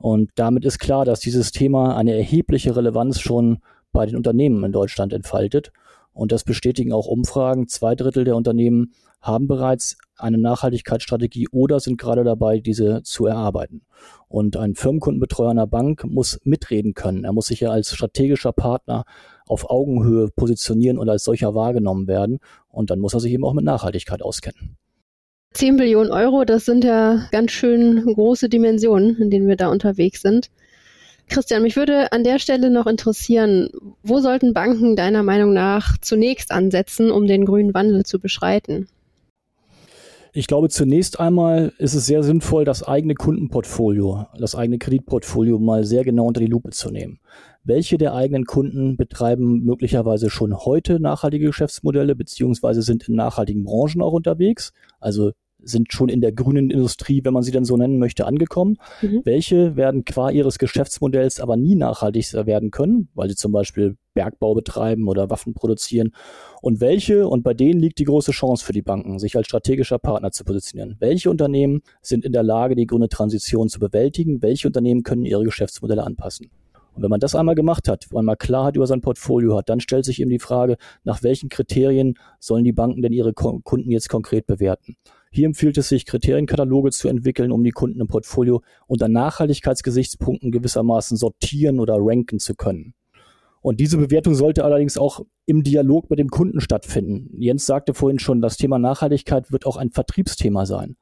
Und 0.00 0.30
damit 0.34 0.64
ist 0.64 0.78
klar, 0.78 1.04
dass 1.04 1.20
dieses 1.20 1.52
Thema 1.52 1.94
eine 1.94 2.16
erhebliche 2.16 2.74
Relevanz 2.74 3.20
schon 3.20 3.58
bei 3.92 4.06
den 4.06 4.16
Unternehmen 4.16 4.64
in 4.64 4.72
Deutschland 4.72 5.12
entfaltet. 5.12 5.72
Und 6.12 6.32
das 6.32 6.42
bestätigen 6.42 6.92
auch 6.92 7.06
Umfragen. 7.06 7.68
Zwei 7.68 7.94
Drittel 7.94 8.24
der 8.24 8.34
Unternehmen 8.34 8.94
haben 9.20 9.46
bereits 9.46 9.98
eine 10.16 10.38
Nachhaltigkeitsstrategie 10.38 11.48
oder 11.52 11.80
sind 11.80 11.98
gerade 11.98 12.24
dabei, 12.24 12.60
diese 12.60 13.02
zu 13.02 13.26
erarbeiten. 13.26 13.82
Und 14.26 14.56
ein 14.56 14.74
Firmenkundenbetreuer 14.74 15.50
einer 15.50 15.66
Bank 15.66 16.04
muss 16.04 16.40
mitreden 16.44 16.94
können. 16.94 17.24
Er 17.24 17.34
muss 17.34 17.48
sich 17.48 17.60
ja 17.60 17.70
als 17.70 17.94
strategischer 17.94 18.52
Partner 18.52 19.04
auf 19.46 19.68
Augenhöhe 19.68 20.28
positionieren 20.28 20.96
und 20.96 21.10
als 21.10 21.24
solcher 21.24 21.54
wahrgenommen 21.54 22.06
werden. 22.06 22.38
Und 22.68 22.88
dann 22.90 23.00
muss 23.00 23.12
er 23.12 23.20
sich 23.20 23.32
eben 23.32 23.44
auch 23.44 23.52
mit 23.52 23.66
Nachhaltigkeit 23.66 24.22
auskennen. 24.22 24.78
10 25.52 25.76
Billionen 25.76 26.12
Euro, 26.12 26.44
das 26.44 26.64
sind 26.64 26.84
ja 26.84 27.28
ganz 27.32 27.50
schön 27.50 28.04
große 28.04 28.48
Dimensionen, 28.48 29.16
in 29.16 29.30
denen 29.30 29.48
wir 29.48 29.56
da 29.56 29.68
unterwegs 29.68 30.22
sind. 30.22 30.48
Christian, 31.28 31.62
mich 31.62 31.76
würde 31.76 32.12
an 32.12 32.24
der 32.24 32.38
Stelle 32.38 32.70
noch 32.70 32.86
interessieren, 32.86 33.68
wo 34.02 34.20
sollten 34.20 34.54
Banken 34.54 34.96
deiner 34.96 35.22
Meinung 35.22 35.52
nach 35.52 35.98
zunächst 35.98 36.50
ansetzen, 36.50 37.10
um 37.10 37.26
den 37.26 37.44
grünen 37.44 37.74
Wandel 37.74 38.04
zu 38.04 38.18
beschreiten? 38.18 38.88
Ich 40.32 40.46
glaube, 40.46 40.68
zunächst 40.68 41.18
einmal 41.18 41.72
ist 41.78 41.94
es 41.94 42.06
sehr 42.06 42.22
sinnvoll, 42.22 42.64
das 42.64 42.84
eigene 42.84 43.14
Kundenportfolio, 43.14 44.26
das 44.38 44.54
eigene 44.54 44.78
Kreditportfolio 44.78 45.58
mal 45.58 45.84
sehr 45.84 46.04
genau 46.04 46.26
unter 46.26 46.40
die 46.40 46.46
Lupe 46.46 46.70
zu 46.70 46.90
nehmen. 46.90 47.18
Welche 47.64 47.98
der 47.98 48.14
eigenen 48.14 48.44
Kunden 48.44 48.96
betreiben 48.96 49.64
möglicherweise 49.64 50.30
schon 50.30 50.56
heute 50.56 51.00
nachhaltige 51.00 51.46
Geschäftsmodelle 51.46 52.14
beziehungsweise 52.14 52.82
sind 52.82 53.08
in 53.08 53.16
nachhaltigen 53.16 53.64
Branchen 53.64 54.00
auch 54.02 54.12
unterwegs? 54.12 54.72
Also 55.00 55.32
sind 55.62 55.92
schon 55.92 56.08
in 56.08 56.20
der 56.20 56.32
grünen 56.32 56.70
Industrie, 56.70 57.20
wenn 57.24 57.34
man 57.34 57.42
sie 57.42 57.50
denn 57.50 57.64
so 57.64 57.76
nennen 57.76 57.98
möchte, 57.98 58.26
angekommen. 58.26 58.76
Mhm. 59.02 59.22
Welche 59.24 59.76
werden 59.76 60.04
qua 60.04 60.30
ihres 60.30 60.58
Geschäftsmodells 60.58 61.40
aber 61.40 61.56
nie 61.56 61.74
nachhaltig 61.74 62.32
werden 62.34 62.70
können, 62.70 63.08
weil 63.14 63.28
sie 63.28 63.36
zum 63.36 63.52
Beispiel 63.52 63.96
Bergbau 64.14 64.54
betreiben 64.54 65.08
oder 65.08 65.30
Waffen 65.30 65.54
produzieren. 65.54 66.10
Und 66.62 66.80
welche, 66.80 67.28
und 67.28 67.42
bei 67.42 67.54
denen 67.54 67.80
liegt 67.80 67.98
die 67.98 68.04
große 68.04 68.32
Chance 68.32 68.64
für 68.64 68.72
die 68.72 68.82
Banken, 68.82 69.18
sich 69.18 69.36
als 69.36 69.46
strategischer 69.46 69.98
Partner 69.98 70.30
zu 70.32 70.44
positionieren. 70.44 70.96
Welche 70.98 71.30
Unternehmen 71.30 71.82
sind 72.02 72.24
in 72.24 72.32
der 72.32 72.42
Lage, 72.42 72.74
die 72.74 72.86
grüne 72.86 73.08
Transition 73.08 73.68
zu 73.68 73.78
bewältigen? 73.78 74.42
Welche 74.42 74.68
Unternehmen 74.68 75.02
können 75.02 75.24
ihre 75.24 75.44
Geschäftsmodelle 75.44 76.04
anpassen? 76.04 76.50
Und 77.00 77.04
wenn 77.04 77.10
man 77.12 77.20
das 77.20 77.34
einmal 77.34 77.54
gemacht 77.54 77.88
hat, 77.88 78.08
wenn 78.10 78.16
man 78.16 78.24
mal 78.26 78.36
Klarheit 78.36 78.76
über 78.76 78.86
sein 78.86 79.00
Portfolio 79.00 79.56
hat, 79.56 79.70
dann 79.70 79.80
stellt 79.80 80.04
sich 80.04 80.20
eben 80.20 80.28
die 80.28 80.38
Frage, 80.38 80.76
nach 81.02 81.22
welchen 81.22 81.48
Kriterien 81.48 82.18
sollen 82.38 82.62
die 82.62 82.74
Banken 82.74 83.00
denn 83.00 83.14
ihre 83.14 83.32
Kunden 83.32 83.90
jetzt 83.90 84.10
konkret 84.10 84.46
bewerten? 84.46 84.96
Hier 85.30 85.46
empfiehlt 85.46 85.78
es 85.78 85.88
sich, 85.88 86.04
Kriterienkataloge 86.04 86.90
zu 86.90 87.08
entwickeln, 87.08 87.52
um 87.52 87.64
die 87.64 87.70
Kunden 87.70 88.02
im 88.02 88.06
Portfolio 88.06 88.60
unter 88.86 89.08
Nachhaltigkeitsgesichtspunkten 89.08 90.50
gewissermaßen 90.50 91.16
sortieren 91.16 91.80
oder 91.80 91.96
ranken 91.98 92.38
zu 92.38 92.54
können. 92.54 92.92
Und 93.62 93.80
diese 93.80 93.96
Bewertung 93.96 94.34
sollte 94.34 94.62
allerdings 94.62 94.98
auch 94.98 95.22
im 95.46 95.62
Dialog 95.62 96.10
mit 96.10 96.18
dem 96.18 96.28
Kunden 96.28 96.60
stattfinden. 96.60 97.30
Jens 97.40 97.64
sagte 97.64 97.94
vorhin 97.94 98.18
schon, 98.18 98.42
das 98.42 98.58
Thema 98.58 98.78
Nachhaltigkeit 98.78 99.50
wird 99.52 99.64
auch 99.64 99.78
ein 99.78 99.90
Vertriebsthema 99.90 100.66
sein. 100.66 100.96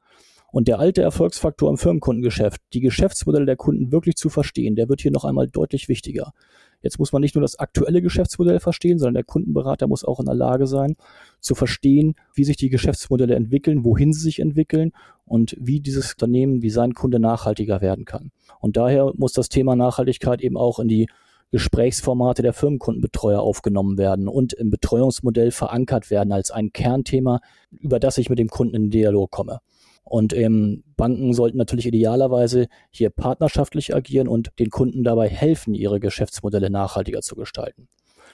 Und 0.51 0.67
der 0.67 0.79
alte 0.79 1.01
Erfolgsfaktor 1.01 1.69
im 1.69 1.77
Firmenkundengeschäft, 1.77 2.61
die 2.73 2.79
Geschäftsmodelle 2.79 3.45
der 3.45 3.55
Kunden 3.55 3.91
wirklich 3.91 4.15
zu 4.15 4.29
verstehen, 4.29 4.75
der 4.75 4.89
wird 4.89 5.01
hier 5.01 5.11
noch 5.11 5.25
einmal 5.25 5.47
deutlich 5.47 5.89
wichtiger. 5.89 6.33
Jetzt 6.81 6.97
muss 6.97 7.11
man 7.11 7.21
nicht 7.21 7.35
nur 7.35 7.41
das 7.41 7.59
aktuelle 7.59 8.01
Geschäftsmodell 8.01 8.59
verstehen, 8.59 8.99
sondern 8.99 9.15
der 9.15 9.23
Kundenberater 9.25 9.87
muss 9.87 10.05
auch 10.05 10.19
in 10.19 10.25
der 10.25 10.35
Lage 10.35 10.65
sein, 10.65 10.95
zu 11.41 11.53
verstehen, 11.53 12.15
wie 12.33 12.45
sich 12.45 12.55
die 12.55 12.69
Geschäftsmodelle 12.69 13.35
entwickeln, 13.35 13.83
wohin 13.83 14.13
sie 14.13 14.21
sich 14.21 14.39
entwickeln 14.39 14.93
und 15.25 15.55
wie 15.59 15.81
dieses 15.81 16.13
Unternehmen, 16.13 16.61
wie 16.61 16.69
sein 16.69 16.93
Kunde 16.93 17.19
nachhaltiger 17.19 17.81
werden 17.81 18.05
kann. 18.05 18.31
Und 18.61 18.77
daher 18.77 19.11
muss 19.17 19.33
das 19.33 19.49
Thema 19.49 19.75
Nachhaltigkeit 19.75 20.41
eben 20.41 20.57
auch 20.57 20.79
in 20.79 20.87
die 20.87 21.07
Gesprächsformate 21.51 22.43
der 22.43 22.53
Firmenkundenbetreuer 22.53 23.41
aufgenommen 23.41 23.97
werden 23.97 24.27
und 24.27 24.53
im 24.53 24.69
Betreuungsmodell 24.69 25.51
verankert 25.51 26.11
werden 26.11 26.31
als 26.31 26.51
ein 26.51 26.71
Kernthema, 26.71 27.41
über 27.71 27.99
das 27.99 28.17
ich 28.19 28.29
mit 28.29 28.39
dem 28.39 28.49
Kunden 28.49 28.75
in 28.75 28.89
Dialog 28.91 29.31
komme. 29.31 29.59
Und 30.09 30.33
ähm, 30.33 30.83
Banken 30.97 31.33
sollten 31.33 31.57
natürlich 31.57 31.85
idealerweise 31.85 32.67
hier 32.89 33.11
partnerschaftlich 33.11 33.95
agieren 33.95 34.27
und 34.27 34.49
den 34.57 34.71
Kunden 34.71 35.03
dabei 35.03 35.29
helfen, 35.29 35.75
ihre 35.75 35.99
Geschäftsmodelle 35.99 36.71
nachhaltiger 36.71 37.21
zu 37.21 37.35
gestalten. 37.35 37.87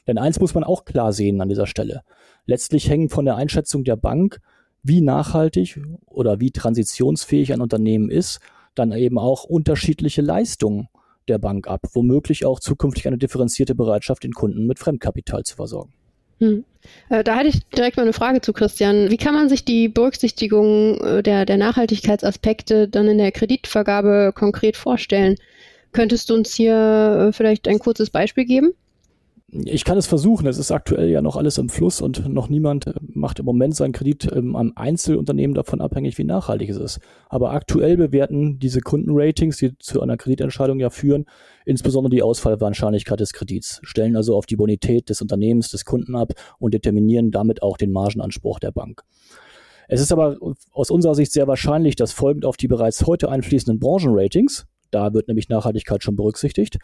Denn 0.08 0.18
eins 0.18 0.40
muss 0.40 0.54
man 0.54 0.64
auch 0.64 0.86
klar 0.86 1.12
sehen 1.12 1.42
an 1.42 1.50
dieser 1.50 1.68
Stelle. 1.68 2.02
Letztlich 2.46 2.90
hängen 2.90 3.10
von 3.10 3.26
der 3.26 3.36
Einschätzung 3.36 3.84
der 3.84 3.98
Bank, 3.98 4.40
wie 4.84 5.02
nachhaltig 5.02 5.82
oder 6.06 6.40
wie 6.40 6.52
transitionsfähig 6.52 7.52
ein 7.52 7.62
Unternehmen 7.62 8.10
ist, 8.10 8.40
dann 8.74 8.94
eben 8.94 9.18
auch 9.18 9.44
unterschiedliche 9.44 10.22
Leistungen 10.22 10.88
der 11.28 11.40
Bank 11.40 11.68
ab, 11.68 11.88
womöglich 11.94 12.46
auch 12.46 12.60
zukünftig 12.62 13.08
eine 13.08 13.18
differenzierte 13.18 13.76
Bereitschaft, 13.76 14.24
den 14.24 14.34
Kunden 14.34 14.66
mit 14.66 14.80
Fremdkapital 14.80 15.44
zu 15.44 15.56
versorgen. 15.56 15.95
Hm. 16.40 16.66
Äh, 17.10 17.24
da 17.24 17.36
hatte 17.36 17.48
ich 17.48 17.66
direkt 17.70 17.98
mal 17.98 18.04
eine 18.04 18.14
Frage 18.14 18.42
zu 18.42 18.54
Christian. 18.54 19.10
Wie 19.10 19.18
kann 19.18 19.34
man 19.34 19.50
sich 19.50 19.66
die 19.66 19.88
Berücksichtigung 19.88 21.00
äh, 21.02 21.24
der, 21.24 21.46
der 21.46 21.58
Nachhaltigkeitsaspekte 21.58 22.88
dann 22.88 23.08
in 23.08 23.18
der 23.18 23.32
Kreditvergabe 23.32 24.32
konkret 24.36 24.78
vorstellen? 24.78 25.36
Könntest 25.94 26.30
du 26.30 26.36
uns 26.36 26.54
hier 26.54 27.28
äh, 27.30 27.34
vielleicht 27.34 27.68
ein 27.68 27.80
kurzes 27.80 28.10
Beispiel 28.10 28.46
geben? 28.46 28.74
Ich 29.64 29.86
kann 29.86 29.98
es 29.98 30.06
versuchen. 30.06 30.48
Es 30.48 30.58
ist 30.58 30.72
aktuell 30.72 31.10
ja 31.10 31.22
noch 31.22 31.38
alles 31.38 31.58
im 31.58 31.70
Fluss 31.70 32.02
und 32.02 32.28
noch 32.28 32.50
niemand 32.50 32.94
macht 33.02 33.40
im 33.40 33.46
Moment 33.46 33.76
seinen 33.76 33.94
Kredit 33.94 34.30
ähm, 34.36 34.56
am 34.56 34.74
Einzelunternehmen 34.76 35.56
davon 35.56 35.80
abhängig, 35.80 36.18
wie 36.18 36.26
nachhaltig 36.26 36.70
es 36.70 36.78
ist. 36.78 37.00
Aber 37.30 37.52
aktuell 37.52 37.96
bewerten 37.96 38.60
diese 38.60 38.82
Kundenratings, 38.82 39.58
die 39.58 39.78
zu 39.78 40.02
einer 40.02 40.18
Kreditentscheidung 40.18 40.80
ja 40.80 40.90
führen, 40.90 41.26
insbesondere 41.66 42.10
die 42.10 42.24
Ausfallwahrscheinlichkeit 42.24 43.20
des 43.20 43.32
Kredits, 43.32 43.80
stellen 43.84 44.18
also 44.18 44.36
auf 44.36 44.46
die 44.46 44.58
Bonität 44.58 45.10
des 45.10 45.22
Unternehmens, 45.22 45.70
des 45.70 45.86
Kunden 45.86 46.16
ab 46.16 46.34
und 46.60 46.74
determinieren 46.74 47.32
damit 47.32 47.62
auch 47.62 47.78
den 47.78 47.92
Margenanspruch 47.92 48.60
der 48.60 48.72
Bank. 48.72 49.04
Es 49.88 50.02
ist 50.02 50.12
aber 50.12 50.38
aus 50.72 50.90
unserer 50.90 51.16
Sicht 51.16 51.32
sehr 51.32 51.48
wahrscheinlich, 51.48 51.96
dass 51.96 52.12
folgend 52.12 52.46
auf 52.46 52.58
die 52.58 52.68
bereits 52.68 53.06
heute 53.06 53.30
einfließenden 53.30 53.80
Branchenratings, 53.80 54.66
da 54.92 55.14
wird 55.14 55.28
nämlich 55.28 55.50
Nachhaltigkeit 55.50 56.04
schon 56.04 56.16
berücksichtigt, 56.16 56.78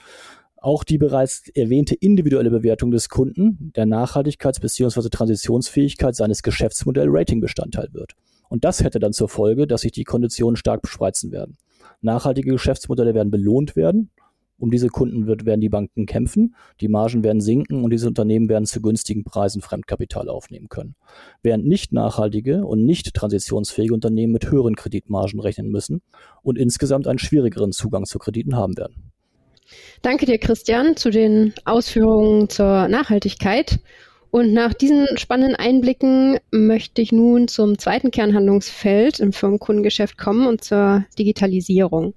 auch 0.62 0.84
die 0.84 1.00
bereits 1.00 1.50
erwähnte 1.50 1.96
individuelle 1.96 2.52
Bewertung 2.52 2.92
des 2.92 3.10
Kunden 3.10 3.72
der 3.76 3.86
Nachhaltigkeits- 3.86 4.62
bzw. 4.62 5.10
Transitionsfähigkeit 5.10 6.16
seines 6.16 6.44
Geschäftsmodells 6.44 7.10
Ratingbestandteil 7.12 7.90
wird. 7.94 8.14
Und 8.48 8.64
das 8.64 8.84
hätte 8.84 9.00
dann 9.00 9.12
zur 9.12 9.28
Folge, 9.28 9.66
dass 9.66 9.82
sich 9.82 9.92
die 9.92 10.04
Konditionen 10.04 10.56
stark 10.56 10.84
bespreizen 10.84 11.32
werden. 11.32 11.58
Nachhaltige 12.02 12.52
Geschäftsmodelle 12.52 13.16
werden 13.16 13.32
belohnt 13.32 13.76
werden. 13.76 14.12
Um 14.60 14.70
diese 14.70 14.90
Kunden 14.90 15.26
wird, 15.26 15.46
werden 15.46 15.62
die 15.62 15.70
Banken 15.70 16.06
kämpfen, 16.06 16.56
die 16.80 16.88
Margen 16.88 17.24
werden 17.24 17.42
sinken 17.42 17.84
und 17.84 17.90
diese 17.90 18.08
Unternehmen 18.08 18.48
werden 18.48 18.68
zu 18.68 18.80
günstigen 18.80 19.24
Preisen 19.24 19.64
Fremdkapital 19.64 20.30
aufnehmen 20.30 20.70
können. 20.70 20.94
Während 21.42 21.66
nicht 21.66 21.92
nachhaltige 21.92 22.64
und 22.68 22.86
nicht 22.86 23.16
transitionsfähige 23.16 23.96
Unternehmen 23.96 24.34
mit 24.34 24.52
höheren 24.52 24.76
Kreditmargen 24.76 25.40
rechnen 25.40 25.72
müssen 25.72 26.04
und 26.44 26.60
insgesamt 26.60 27.08
einen 27.08 27.18
schwierigeren 27.18 27.72
Zugang 27.72 28.06
zu 28.06 28.20
Krediten 28.20 28.56
haben 28.56 28.78
werden. 28.78 29.12
Danke 30.02 30.26
dir, 30.26 30.38
Christian, 30.38 30.98
zu 30.98 31.10
den 31.10 31.54
Ausführungen 31.66 32.50
zur 32.50 32.88
Nachhaltigkeit. 32.88 33.80
Und 34.32 34.54
nach 34.54 34.74
diesen 34.74 35.18
spannenden 35.18 35.58
Einblicken 35.58 36.40
möchte 36.52 37.02
ich 37.02 37.12
nun 37.12 37.50
zum 37.50 37.78
zweiten 37.78 38.12
Kernhandlungsfeld 38.12 39.20
im 39.20 39.34
Firmenkundengeschäft 39.34 40.18
kommen 40.18 40.48
und 40.48 40.64
zur 40.64 41.06
Digitalisierung. 41.20 42.14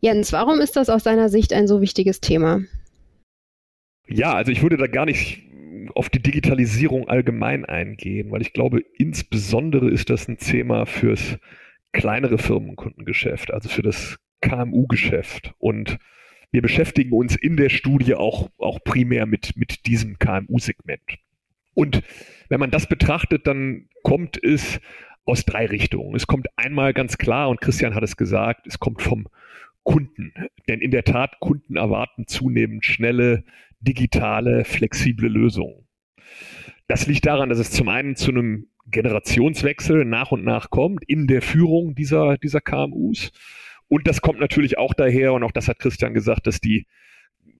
Jens, 0.00 0.32
warum 0.32 0.60
ist 0.60 0.76
das 0.76 0.88
aus 0.88 1.02
deiner 1.02 1.28
Sicht 1.28 1.52
ein 1.52 1.66
so 1.66 1.80
wichtiges 1.80 2.20
Thema? 2.20 2.62
Ja, 4.06 4.34
also 4.34 4.52
ich 4.52 4.62
würde 4.62 4.76
da 4.76 4.86
gar 4.86 5.06
nicht 5.06 5.42
auf 5.94 6.08
die 6.08 6.20
Digitalisierung 6.20 7.08
allgemein 7.08 7.64
eingehen, 7.64 8.30
weil 8.30 8.42
ich 8.42 8.52
glaube, 8.52 8.80
insbesondere 8.96 9.90
ist 9.90 10.10
das 10.10 10.28
ein 10.28 10.38
Thema 10.38 10.86
fürs 10.86 11.38
kleinere 11.92 12.38
Firmenkundengeschäft, 12.38 13.52
also 13.52 13.68
für 13.68 13.82
das 13.82 14.18
KMU-Geschäft. 14.40 15.52
Und 15.58 15.98
wir 16.54 16.62
beschäftigen 16.62 17.12
uns 17.12 17.34
in 17.34 17.56
der 17.56 17.68
Studie 17.68 18.14
auch, 18.14 18.48
auch 18.58 18.78
primär 18.84 19.26
mit, 19.26 19.56
mit 19.56 19.86
diesem 19.86 20.20
KMU-Segment. 20.20 21.18
Und 21.74 22.04
wenn 22.48 22.60
man 22.60 22.70
das 22.70 22.88
betrachtet, 22.88 23.48
dann 23.48 23.88
kommt 24.04 24.40
es 24.40 24.80
aus 25.24 25.44
drei 25.44 25.66
Richtungen. 25.66 26.14
Es 26.14 26.28
kommt 26.28 26.46
einmal 26.54 26.94
ganz 26.94 27.18
klar, 27.18 27.48
und 27.48 27.60
Christian 27.60 27.96
hat 27.96 28.04
es 28.04 28.16
gesagt, 28.16 28.68
es 28.68 28.78
kommt 28.78 29.02
vom 29.02 29.26
Kunden. 29.82 30.32
Denn 30.68 30.80
in 30.80 30.92
der 30.92 31.02
Tat, 31.02 31.40
Kunden 31.40 31.74
erwarten 31.74 32.28
zunehmend 32.28 32.84
schnelle, 32.84 33.42
digitale, 33.80 34.64
flexible 34.64 35.28
Lösungen. 35.28 35.88
Das 36.86 37.08
liegt 37.08 37.26
daran, 37.26 37.48
dass 37.48 37.58
es 37.58 37.72
zum 37.72 37.88
einen 37.88 38.14
zu 38.14 38.30
einem 38.30 38.68
Generationswechsel 38.86 40.04
nach 40.04 40.30
und 40.30 40.44
nach 40.44 40.70
kommt 40.70 41.02
in 41.08 41.26
der 41.26 41.42
Führung 41.42 41.96
dieser, 41.96 42.38
dieser 42.38 42.60
KMUs. 42.60 43.32
Und 43.88 44.06
das 44.08 44.20
kommt 44.20 44.40
natürlich 44.40 44.78
auch 44.78 44.94
daher, 44.94 45.32
und 45.32 45.42
auch 45.42 45.52
das 45.52 45.68
hat 45.68 45.78
Christian 45.78 46.14
gesagt, 46.14 46.46
dass 46.46 46.60
die 46.60 46.86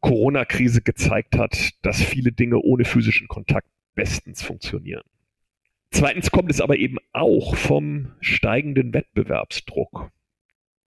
Corona-Krise 0.00 0.82
gezeigt 0.82 1.36
hat, 1.38 1.70
dass 1.82 2.02
viele 2.02 2.32
Dinge 2.32 2.58
ohne 2.58 2.84
physischen 2.84 3.28
Kontakt 3.28 3.68
bestens 3.94 4.42
funktionieren. 4.42 5.02
Zweitens 5.90 6.30
kommt 6.30 6.50
es 6.50 6.60
aber 6.60 6.76
eben 6.76 6.98
auch 7.12 7.54
vom 7.54 8.12
steigenden 8.20 8.92
Wettbewerbsdruck. 8.92 10.10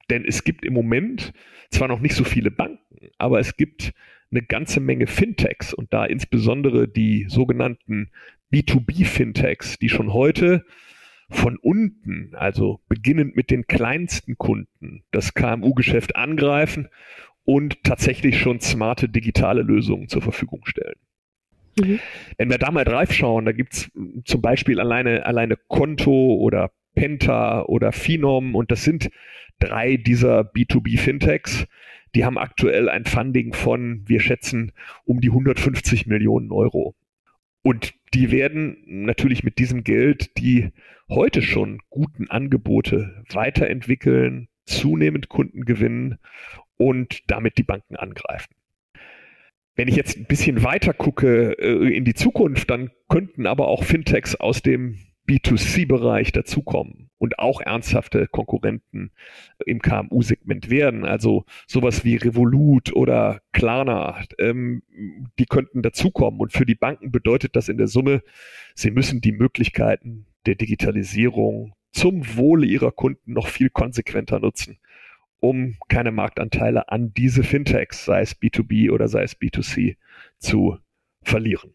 Denn 0.10 0.25
es 0.25 0.44
gibt 0.44 0.65
im 0.65 0.74
Moment 0.74 1.34
zwar 1.70 1.88
noch 1.88 2.00
nicht 2.00 2.15
so 2.15 2.24
viele 2.24 2.51
Banken, 2.51 3.10
aber 3.17 3.39
es 3.39 3.58
gibt 3.58 3.94
eine 4.32 4.41
ganze 4.41 4.79
Menge 4.79 5.08
Fintechs 5.08 5.74
und 5.74 5.94
da 5.94 6.06
insbesondere 6.06 6.88
die 6.88 7.25
sogenannten 7.29 8.12
B2B-Fintechs, 8.51 9.79
die 9.79 9.89
schon 9.89 10.13
heute 10.13 10.65
von 11.29 11.57
unten, 11.57 12.34
also 12.36 12.79
beginnend 12.88 13.36
mit 13.36 13.51
den 13.51 13.67
kleinsten 13.67 14.38
Kunden, 14.38 15.03
das 15.12 15.34
KMU-Geschäft 15.34 16.15
angreifen 16.15 16.88
und 17.43 17.84
tatsächlich 17.84 18.39
schon 18.39 18.60
smarte 18.60 19.10
digitale 19.10 19.62
Lösungen 19.62 20.07
zur 20.07 20.22
Verfügung 20.22 20.65
stellen. 20.65 21.00
Mhm. 21.79 22.00
Wenn 22.38 22.50
wir 22.50 22.57
da 22.57 22.72
mal 22.72 22.86
drauf 22.86 23.12
schauen, 23.12 23.46
da 23.46 23.51
gibt 23.51 23.74
es 23.74 23.91
zum 24.25 24.41
Beispiel 24.41 24.79
alleine, 24.79 25.25
alleine 25.25 25.57
Konto 25.67 26.36
oder 26.36 26.72
Penta 26.96 27.63
oder 27.63 27.91
Phenom 27.91 28.55
und 28.55 28.72
das 28.72 28.84
sind 28.84 29.10
drei 29.60 29.98
dieser 29.98 30.41
B2B-Fintechs. 30.41 31.67
Die 32.15 32.25
haben 32.25 32.38
aktuell 32.38 32.89
ein 32.89 33.05
Funding 33.05 33.53
von, 33.53 34.03
wir 34.07 34.19
schätzen, 34.22 34.72
um 35.03 35.19
die 35.22 35.29
150 35.29 36.07
Millionen 36.07 36.51
Euro. 36.51 36.96
Und 37.62 37.93
die 38.13 38.31
werden 38.31 38.77
natürlich 38.86 39.43
mit 39.43 39.60
diesem 39.60 39.84
Geld 39.84 40.38
die 40.38 40.72
heute 41.09 41.41
schon 41.41 41.81
guten 41.89 42.29
Angebote 42.29 43.23
weiterentwickeln, 43.29 44.47
zunehmend 44.65 45.29
Kunden 45.29 45.65
gewinnen 45.65 46.19
und 46.77 47.29
damit 47.29 47.57
die 47.57 47.63
Banken 47.63 47.95
angreifen. 47.95 48.53
Wenn 49.75 49.87
ich 49.87 49.95
jetzt 49.95 50.17
ein 50.17 50.25
bisschen 50.25 50.63
weiter 50.63 50.93
gucke 50.93 51.51
äh, 51.59 51.95
in 51.95 52.03
die 52.03 52.15
Zukunft, 52.15 52.69
dann 52.69 52.91
könnten 53.07 53.45
aber 53.45 53.67
auch 53.67 53.83
Fintechs 53.83 54.35
aus 54.35 54.61
dem 54.61 54.97
B2C-Bereich 55.29 56.31
dazukommen 56.31 57.09
und 57.19 57.37
auch 57.37 57.61
ernsthafte 57.61 58.27
Konkurrenten 58.27 59.11
im 59.65 59.81
KMU-Segment 59.81 60.69
werden. 60.69 61.05
Also 61.05 61.45
sowas 61.67 62.03
wie 62.05 62.15
Revolut 62.15 62.93
oder 62.93 63.41
Klarna, 63.51 64.23
ähm, 64.39 64.83
die 65.37 65.45
könnten 65.45 65.81
dazukommen. 65.81 66.39
Und 66.39 66.53
für 66.53 66.65
die 66.65 66.75
Banken 66.75 67.11
bedeutet 67.11 67.55
das 67.55 67.69
in 67.69 67.77
der 67.77 67.87
Summe, 67.87 68.23
sie 68.73 68.91
müssen 68.91 69.21
die 69.21 69.33
Möglichkeiten 69.33 70.25
der 70.47 70.55
Digitalisierung 70.55 71.73
zum 71.91 72.37
Wohle 72.37 72.65
ihrer 72.65 72.91
Kunden 72.91 73.33
noch 73.33 73.47
viel 73.47 73.69
konsequenter 73.69 74.39
nutzen, 74.39 74.77
um 75.39 75.75
keine 75.89 76.11
Marktanteile 76.11 76.89
an 76.89 77.13
diese 77.13 77.43
Fintechs, 77.43 78.05
sei 78.05 78.21
es 78.21 78.39
B2B 78.39 78.91
oder 78.91 79.07
sei 79.07 79.23
es 79.23 79.39
B2C, 79.39 79.97
zu 80.39 80.77
verlieren. 81.23 81.73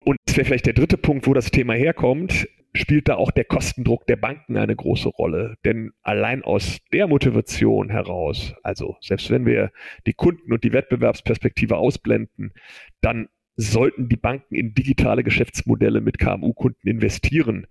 Und 0.00 0.16
das 0.26 0.36
wäre 0.36 0.44
vielleicht 0.44 0.66
der 0.66 0.74
dritte 0.74 0.98
Punkt, 0.98 1.26
wo 1.26 1.34
das 1.34 1.50
Thema 1.50 1.74
herkommt, 1.74 2.46
spielt 2.76 3.08
da 3.08 3.14
auch 3.14 3.30
der 3.30 3.44
Kostendruck 3.44 4.06
der 4.06 4.16
Banken 4.16 4.56
eine 4.56 4.74
große 4.74 5.08
Rolle. 5.08 5.56
Denn 5.64 5.92
allein 6.02 6.42
aus 6.42 6.80
der 6.92 7.06
Motivation 7.06 7.88
heraus, 7.88 8.54
also 8.62 8.96
selbst 9.00 9.30
wenn 9.30 9.46
wir 9.46 9.70
die 10.06 10.12
Kunden 10.12 10.52
und 10.52 10.64
die 10.64 10.72
Wettbewerbsperspektive 10.72 11.76
ausblenden, 11.76 12.52
dann 13.00 13.28
sollten 13.56 14.08
die 14.08 14.16
Banken 14.16 14.54
in 14.54 14.74
digitale 14.74 15.22
Geschäftsmodelle 15.22 16.00
mit 16.00 16.18
KMU-Kunden 16.18 16.88
investieren. 16.88 17.66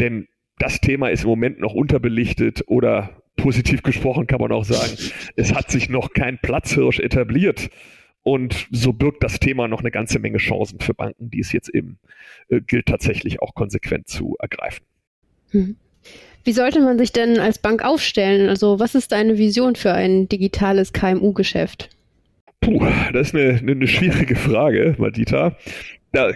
Denn 0.00 0.28
das 0.58 0.80
Thema 0.80 1.08
ist 1.08 1.24
im 1.24 1.30
Moment 1.30 1.60
noch 1.60 1.74
unterbelichtet 1.74 2.62
oder 2.66 3.22
positiv 3.36 3.82
gesprochen 3.82 4.26
kann 4.26 4.40
man 4.40 4.52
auch 4.52 4.64
sagen, 4.64 4.92
es 5.36 5.54
hat 5.54 5.70
sich 5.70 5.88
noch 5.88 6.12
kein 6.12 6.38
Platzhirsch 6.38 7.00
etabliert. 7.00 7.70
Und 8.24 8.68
so 8.70 8.92
birgt 8.92 9.24
das 9.24 9.40
Thema 9.40 9.66
noch 9.66 9.80
eine 9.80 9.90
ganze 9.90 10.20
Menge 10.20 10.38
Chancen 10.38 10.78
für 10.78 10.94
Banken, 10.94 11.30
die 11.30 11.40
es 11.40 11.52
jetzt 11.52 11.68
eben 11.68 11.98
äh, 12.48 12.60
gilt, 12.60 12.86
tatsächlich 12.86 13.42
auch 13.42 13.54
konsequent 13.54 14.06
zu 14.06 14.36
ergreifen. 14.38 14.84
Hm. 15.50 15.76
Wie 16.44 16.52
sollte 16.52 16.80
man 16.80 16.98
sich 16.98 17.12
denn 17.12 17.38
als 17.38 17.58
Bank 17.58 17.84
aufstellen? 17.84 18.48
Also 18.48 18.78
was 18.78 18.94
ist 18.94 19.12
deine 19.12 19.38
Vision 19.38 19.74
für 19.74 19.92
ein 19.92 20.28
digitales 20.28 20.92
KMU-Geschäft? 20.92 21.90
Puh, 22.62 22.86
das 23.12 23.28
ist 23.28 23.34
eine, 23.34 23.58
eine 23.58 23.86
schwierige 23.88 24.36
Frage, 24.36 24.94
Madita. 24.96 25.56
Da 26.12 26.32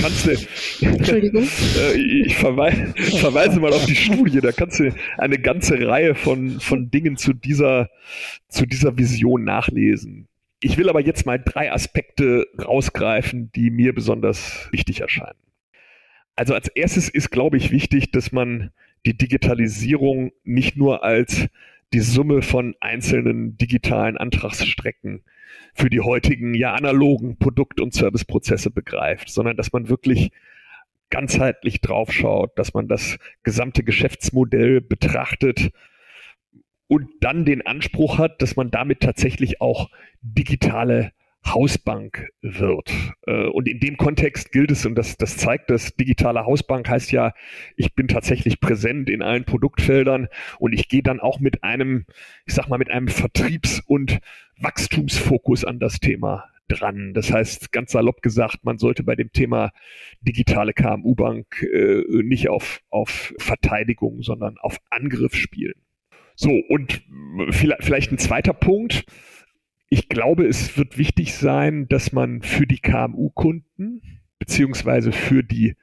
kannst 0.00 0.26
du. 0.26 0.86
Entschuldigung. 0.86 1.46
Äh, 1.78 1.98
ich 1.98 2.36
verweise, 2.36 2.94
verweise 2.96 3.60
mal 3.60 3.72
auf 3.72 3.84
die 3.84 3.96
Studie, 3.96 4.40
da 4.40 4.52
kannst 4.52 4.80
du 4.80 4.94
eine 5.18 5.38
ganze 5.38 5.86
Reihe 5.86 6.14
von, 6.14 6.60
von 6.60 6.90
Dingen 6.90 7.16
zu 7.16 7.34
dieser, 7.34 7.90
zu 8.48 8.64
dieser 8.64 8.96
Vision 8.96 9.44
nachlesen. 9.44 10.28
Ich 10.60 10.78
will 10.78 10.88
aber 10.88 11.00
jetzt 11.00 11.26
mal 11.26 11.38
drei 11.38 11.70
Aspekte 11.70 12.46
rausgreifen, 12.58 13.50
die 13.52 13.70
mir 13.70 13.94
besonders 13.94 14.68
wichtig 14.72 15.00
erscheinen. 15.00 15.38
Also 16.34 16.54
als 16.54 16.68
erstes 16.68 17.08
ist, 17.08 17.30
glaube 17.30 17.56
ich, 17.56 17.70
wichtig, 17.70 18.10
dass 18.12 18.32
man 18.32 18.70
die 19.04 19.16
Digitalisierung 19.16 20.32
nicht 20.44 20.76
nur 20.76 21.04
als 21.04 21.48
die 21.92 22.00
Summe 22.00 22.42
von 22.42 22.74
einzelnen 22.80 23.58
digitalen 23.58 24.16
Antragsstrecken 24.16 25.22
für 25.74 25.90
die 25.90 26.00
heutigen 26.00 26.54
ja 26.54 26.74
analogen 26.74 27.38
Produkt- 27.38 27.80
und 27.80 27.94
Serviceprozesse 27.94 28.70
begreift, 28.70 29.28
sondern 29.28 29.56
dass 29.56 29.72
man 29.72 29.88
wirklich 29.88 30.30
ganzheitlich 31.10 31.80
draufschaut, 31.80 32.58
dass 32.58 32.74
man 32.74 32.88
das 32.88 33.18
gesamte 33.42 33.84
Geschäftsmodell 33.84 34.80
betrachtet 34.80 35.70
und 36.88 37.08
dann 37.20 37.44
den 37.44 37.66
Anspruch 37.66 38.18
hat, 38.18 38.42
dass 38.42 38.56
man 38.56 38.70
damit 38.70 39.00
tatsächlich 39.00 39.60
auch 39.60 39.90
digitale 40.22 41.12
Hausbank 41.46 42.28
wird. 42.42 42.90
Äh, 43.26 43.46
und 43.46 43.68
in 43.68 43.78
dem 43.78 43.96
Kontext 43.96 44.52
gilt 44.52 44.70
es, 44.70 44.84
und 44.84 44.96
das, 44.96 45.16
das 45.16 45.36
zeigt 45.36 45.70
das, 45.70 45.94
digitale 45.94 46.44
Hausbank 46.44 46.88
heißt 46.88 47.12
ja, 47.12 47.32
ich 47.76 47.94
bin 47.94 48.08
tatsächlich 48.08 48.60
präsent 48.60 49.08
in 49.08 49.22
allen 49.22 49.44
Produktfeldern 49.44 50.28
und 50.58 50.72
ich 50.72 50.88
gehe 50.88 51.02
dann 51.02 51.20
auch 51.20 51.38
mit 51.38 51.62
einem, 51.62 52.04
ich 52.46 52.54
sag 52.54 52.68
mal, 52.68 52.78
mit 52.78 52.90
einem 52.90 53.08
Vertriebs- 53.08 53.80
und 53.86 54.18
Wachstumsfokus 54.58 55.64
an 55.64 55.78
das 55.78 56.00
Thema 56.00 56.44
dran. 56.68 57.14
Das 57.14 57.32
heißt, 57.32 57.72
ganz 57.72 57.92
salopp 57.92 58.22
gesagt, 58.22 58.64
man 58.64 58.78
sollte 58.78 59.02
bei 59.02 59.14
dem 59.14 59.32
Thema 59.32 59.70
digitale 60.20 60.72
KMU-Bank 60.72 61.62
äh, 61.62 62.02
nicht 62.22 62.48
auf, 62.48 62.80
auf 62.90 63.34
Verteidigung, 63.38 64.22
sondern 64.22 64.56
auf 64.58 64.78
Angriff 64.90 65.34
spielen. 65.34 65.74
So, 66.34 66.50
und 66.50 67.02
vielleicht 67.50 68.12
ein 68.12 68.18
zweiter 68.18 68.52
Punkt. 68.52 69.06
Ich 69.88 70.08
glaube, 70.08 70.46
es 70.46 70.76
wird 70.76 70.98
wichtig 70.98 71.34
sein, 71.34 71.88
dass 71.88 72.12
man 72.12 72.42
für 72.42 72.66
die 72.66 72.80
KMU-Kunden 72.80 74.02
beziehungsweise 74.38 75.12
für 75.12 75.42
die 75.42 75.76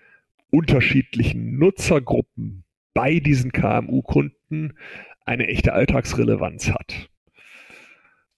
unterschiedlichen 0.51 1.57
Nutzergruppen 1.57 2.63
bei 2.93 3.19
diesen 3.19 3.51
KMU-Kunden 3.51 4.73
eine 5.25 5.47
echte 5.47 5.73
Alltagsrelevanz 5.73 6.69
hat. 6.69 7.09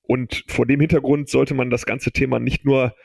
Und 0.07 0.43
vor 0.47 0.65
dem 0.65 0.79
Hintergrund 0.79 1.29
sollte 1.29 1.53
man 1.53 1.69
das 1.69 1.85
ganze 1.85 2.11
Thema 2.11 2.39
nicht 2.39 2.65
nur 2.65 2.95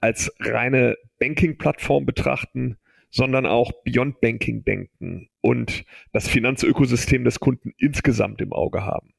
als 0.00 0.32
reine 0.40 0.96
Banking-Plattform 1.18 2.06
betrachten, 2.06 2.78
sondern 3.10 3.46
auch 3.46 3.72
Beyond 3.84 4.20
Banking 4.20 4.64
denken 4.64 5.28
und 5.40 5.84
das 6.12 6.28
Finanzökosystem 6.28 7.24
des 7.24 7.40
Kunden 7.40 7.72
insgesamt 7.78 8.40
im 8.40 8.52
Auge 8.52 8.84
haben. 8.84 9.14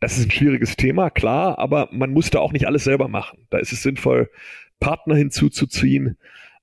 Das 0.00 0.18
ist 0.18 0.26
ein 0.26 0.30
schwieriges 0.30 0.76
Thema, 0.76 1.10
klar, 1.10 1.58
aber 1.58 1.88
man 1.92 2.10
muss 2.10 2.30
da 2.30 2.40
auch 2.40 2.52
nicht 2.52 2.66
alles 2.66 2.84
selber 2.84 3.08
machen. 3.08 3.46
Da 3.50 3.58
ist 3.58 3.72
es 3.72 3.82
sinnvoll, 3.82 4.30
Partner 4.80 5.16
hinzuzuziehen. 5.16 6.16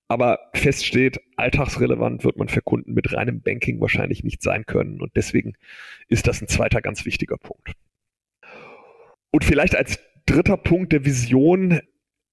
Aber 0.08 0.40
fest 0.54 0.86
steht, 0.86 1.22
alltagsrelevant 1.38 2.24
wird 2.24 2.38
man 2.38 2.50
für 2.50 2.62
Kunden 2.62 2.94
mit 2.94 3.14
reinem 3.14 3.42
Banking 3.42 3.80
wahrscheinlich 3.80 4.24
nicht 4.24 4.44
sein 4.44 4.66
können. 4.66 5.02
Und 5.02 5.16
deswegen 5.16 5.54
ist 6.08 6.28
das 6.28 6.42
ein 6.42 6.48
zweiter 6.48 6.82
ganz 6.82 7.06
wichtiger 7.06 7.38
Punkt. 7.38 7.74
Und 9.34 9.44
vielleicht 9.44 9.76
als 9.76 10.00
dritter 10.28 10.58
Punkt 10.58 10.94
der 10.94 11.06
Vision, 11.06 11.82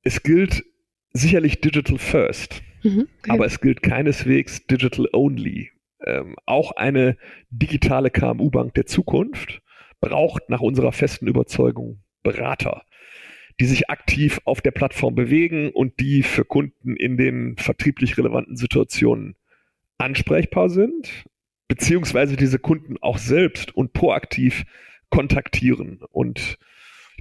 es 0.02 0.22
gilt 0.22 0.64
sicherlich 1.12 1.62
Digital 1.62 1.96
First. 1.96 2.62
Mhm, 2.82 3.08
okay. 3.20 3.30
Aber 3.30 3.46
es 3.46 3.60
gilt 3.60 3.82
keineswegs 3.82 4.66
Digital 4.66 5.08
Only. 5.14 5.70
Ähm, 6.04 6.36
auch 6.44 6.72
eine 6.72 7.16
digitale 7.48 8.10
KMU-Bank 8.10 8.74
der 8.74 8.84
Zukunft 8.84 9.62
braucht 10.00 10.50
nach 10.50 10.60
unserer 10.60 10.92
festen 10.92 11.26
Überzeugung 11.26 12.02
Berater, 12.22 12.82
die 13.60 13.66
sich 13.66 13.88
aktiv 13.88 14.40
auf 14.44 14.60
der 14.60 14.70
Plattform 14.70 15.14
bewegen 15.14 15.70
und 15.70 16.00
die 16.00 16.22
für 16.22 16.44
Kunden 16.44 16.96
in 16.96 17.16
den 17.16 17.56
vertrieblich 17.56 18.18
relevanten 18.18 18.56
Situationen 18.56 19.36
ansprechbar 19.96 20.68
sind, 20.68 21.24
beziehungsweise 21.66 22.36
diese 22.36 22.58
Kunden 22.58 22.96
auch 23.00 23.16
selbst 23.16 23.74
und 23.74 23.94
proaktiv 23.94 24.64
kontaktieren. 25.08 26.02
Und 26.10 26.58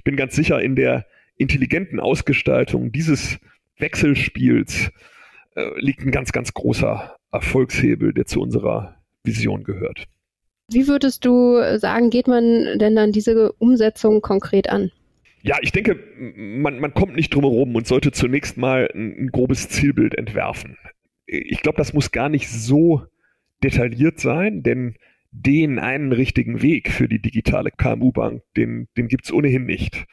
ich 0.00 0.04
bin 0.04 0.16
ganz 0.16 0.34
sicher, 0.34 0.62
in 0.62 0.76
der 0.76 1.04
intelligenten 1.36 2.00
Ausgestaltung 2.00 2.90
dieses 2.90 3.38
Wechselspiels 3.76 4.90
äh, 5.56 5.78
liegt 5.78 6.00
ein 6.00 6.10
ganz, 6.10 6.32
ganz 6.32 6.54
großer 6.54 7.16
Erfolgshebel, 7.30 8.14
der 8.14 8.24
zu 8.24 8.40
unserer 8.40 8.96
Vision 9.24 9.62
gehört. 9.62 10.06
Wie 10.72 10.88
würdest 10.88 11.26
du 11.26 11.60
sagen, 11.78 12.08
geht 12.08 12.28
man 12.28 12.78
denn 12.78 12.96
dann 12.96 13.12
diese 13.12 13.52
Umsetzung 13.52 14.22
konkret 14.22 14.70
an? 14.70 14.90
Ja, 15.42 15.58
ich 15.60 15.72
denke, 15.72 15.98
man, 16.16 16.80
man 16.80 16.94
kommt 16.94 17.14
nicht 17.14 17.34
drum 17.34 17.44
herum 17.44 17.74
und 17.76 17.86
sollte 17.86 18.10
zunächst 18.10 18.56
mal 18.56 18.88
ein, 18.94 19.24
ein 19.24 19.26
grobes 19.26 19.68
Zielbild 19.68 20.14
entwerfen. 20.16 20.78
Ich 21.26 21.60
glaube, 21.60 21.76
das 21.76 21.92
muss 21.92 22.10
gar 22.10 22.30
nicht 22.30 22.48
so 22.48 23.02
detailliert 23.62 24.18
sein, 24.18 24.62
denn 24.62 24.96
den 25.32 25.78
einen 25.78 26.12
richtigen 26.12 26.62
Weg 26.62 26.90
für 26.90 27.08
die 27.08 27.20
digitale 27.20 27.70
KMU-Bank, 27.70 28.42
den, 28.56 28.88
den 28.96 29.08
gibt 29.08 29.24
es 29.24 29.32
ohnehin 29.32 29.64
nicht. 29.64 30.06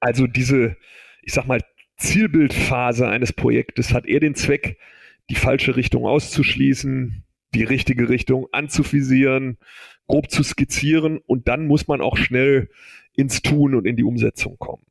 Also 0.00 0.26
diese, 0.26 0.76
ich 1.22 1.32
sag 1.32 1.46
mal, 1.46 1.60
Zielbildphase 1.96 3.08
eines 3.08 3.32
Projektes 3.32 3.94
hat 3.94 4.06
eher 4.06 4.20
den 4.20 4.34
Zweck, 4.34 4.78
die 5.30 5.36
falsche 5.36 5.76
Richtung 5.76 6.04
auszuschließen, 6.04 7.24
die 7.54 7.64
richtige 7.64 8.08
Richtung 8.08 8.48
anzuvisieren, 8.52 9.58
grob 10.06 10.30
zu 10.30 10.42
skizzieren 10.42 11.18
und 11.18 11.48
dann 11.48 11.66
muss 11.66 11.88
man 11.88 12.00
auch 12.00 12.16
schnell 12.16 12.68
ins 13.14 13.42
Tun 13.42 13.74
und 13.74 13.86
in 13.86 13.96
die 13.96 14.04
Umsetzung 14.04 14.58
kommen. 14.58 14.84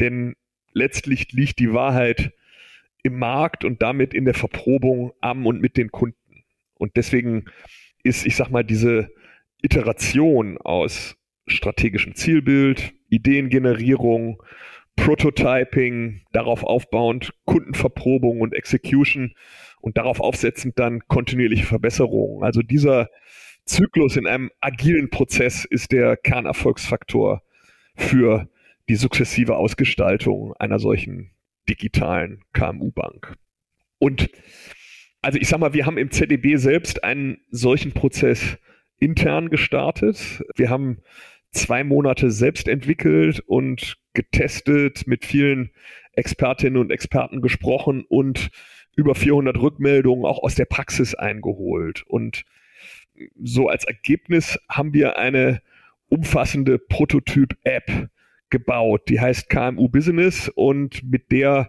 Denn 0.00 0.36
letztlich 0.72 1.32
liegt 1.32 1.58
die 1.58 1.72
Wahrheit 1.72 2.32
im 3.02 3.18
Markt 3.18 3.64
und 3.64 3.82
damit 3.82 4.14
in 4.14 4.24
der 4.24 4.34
Verprobung 4.34 5.12
am 5.20 5.46
und 5.46 5.60
mit 5.60 5.76
den 5.76 5.90
Kunden. 5.90 6.44
Und 6.74 6.96
deswegen 6.96 7.46
ist, 8.06 8.26
ich 8.26 8.36
sag 8.36 8.50
mal, 8.50 8.64
diese 8.64 9.10
Iteration 9.62 10.58
aus 10.58 11.16
strategischem 11.46 12.14
Zielbild, 12.14 12.94
Ideengenerierung, 13.08 14.42
Prototyping, 14.96 16.22
darauf 16.32 16.64
aufbauend 16.64 17.32
Kundenverprobung 17.44 18.40
und 18.40 18.54
Execution 18.54 19.34
und 19.80 19.98
darauf 19.98 20.20
aufsetzend 20.20 20.78
dann 20.78 21.00
kontinuierliche 21.06 21.66
Verbesserungen. 21.66 22.42
Also 22.42 22.62
dieser 22.62 23.08
Zyklus 23.66 24.16
in 24.16 24.26
einem 24.26 24.50
agilen 24.60 25.10
Prozess 25.10 25.64
ist 25.64 25.92
der 25.92 26.16
Kernerfolgsfaktor 26.16 27.42
für 27.94 28.48
die 28.88 28.96
sukzessive 28.96 29.56
Ausgestaltung 29.56 30.54
einer 30.54 30.78
solchen 30.78 31.32
digitalen 31.68 32.42
KMU-Bank. 32.52 33.34
Und 33.98 34.30
also 35.26 35.40
ich 35.40 35.48
sag 35.48 35.58
mal, 35.58 35.74
wir 35.74 35.86
haben 35.86 35.98
im 35.98 36.12
ZDB 36.12 36.54
selbst 36.54 37.02
einen 37.02 37.38
solchen 37.50 37.90
Prozess 37.90 38.58
intern 39.00 39.50
gestartet. 39.50 40.44
Wir 40.54 40.70
haben 40.70 40.98
zwei 41.50 41.82
Monate 41.82 42.30
selbst 42.30 42.68
entwickelt 42.68 43.42
und 43.44 43.96
getestet, 44.14 45.08
mit 45.08 45.24
vielen 45.24 45.70
Expertinnen 46.12 46.80
und 46.80 46.92
Experten 46.92 47.42
gesprochen 47.42 48.04
und 48.08 48.50
über 48.94 49.16
400 49.16 49.58
Rückmeldungen 49.60 50.24
auch 50.24 50.44
aus 50.44 50.54
der 50.54 50.66
Praxis 50.66 51.16
eingeholt. 51.16 52.04
Und 52.06 52.44
so 53.42 53.68
als 53.68 53.82
Ergebnis 53.82 54.60
haben 54.68 54.94
wir 54.94 55.18
eine 55.18 55.60
umfassende 56.08 56.78
Prototyp-App 56.78 58.10
gebaut, 58.48 59.08
die 59.08 59.18
heißt 59.18 59.50
KMU 59.50 59.88
Business 59.88 60.48
und 60.54 61.02
mit 61.02 61.32
der 61.32 61.68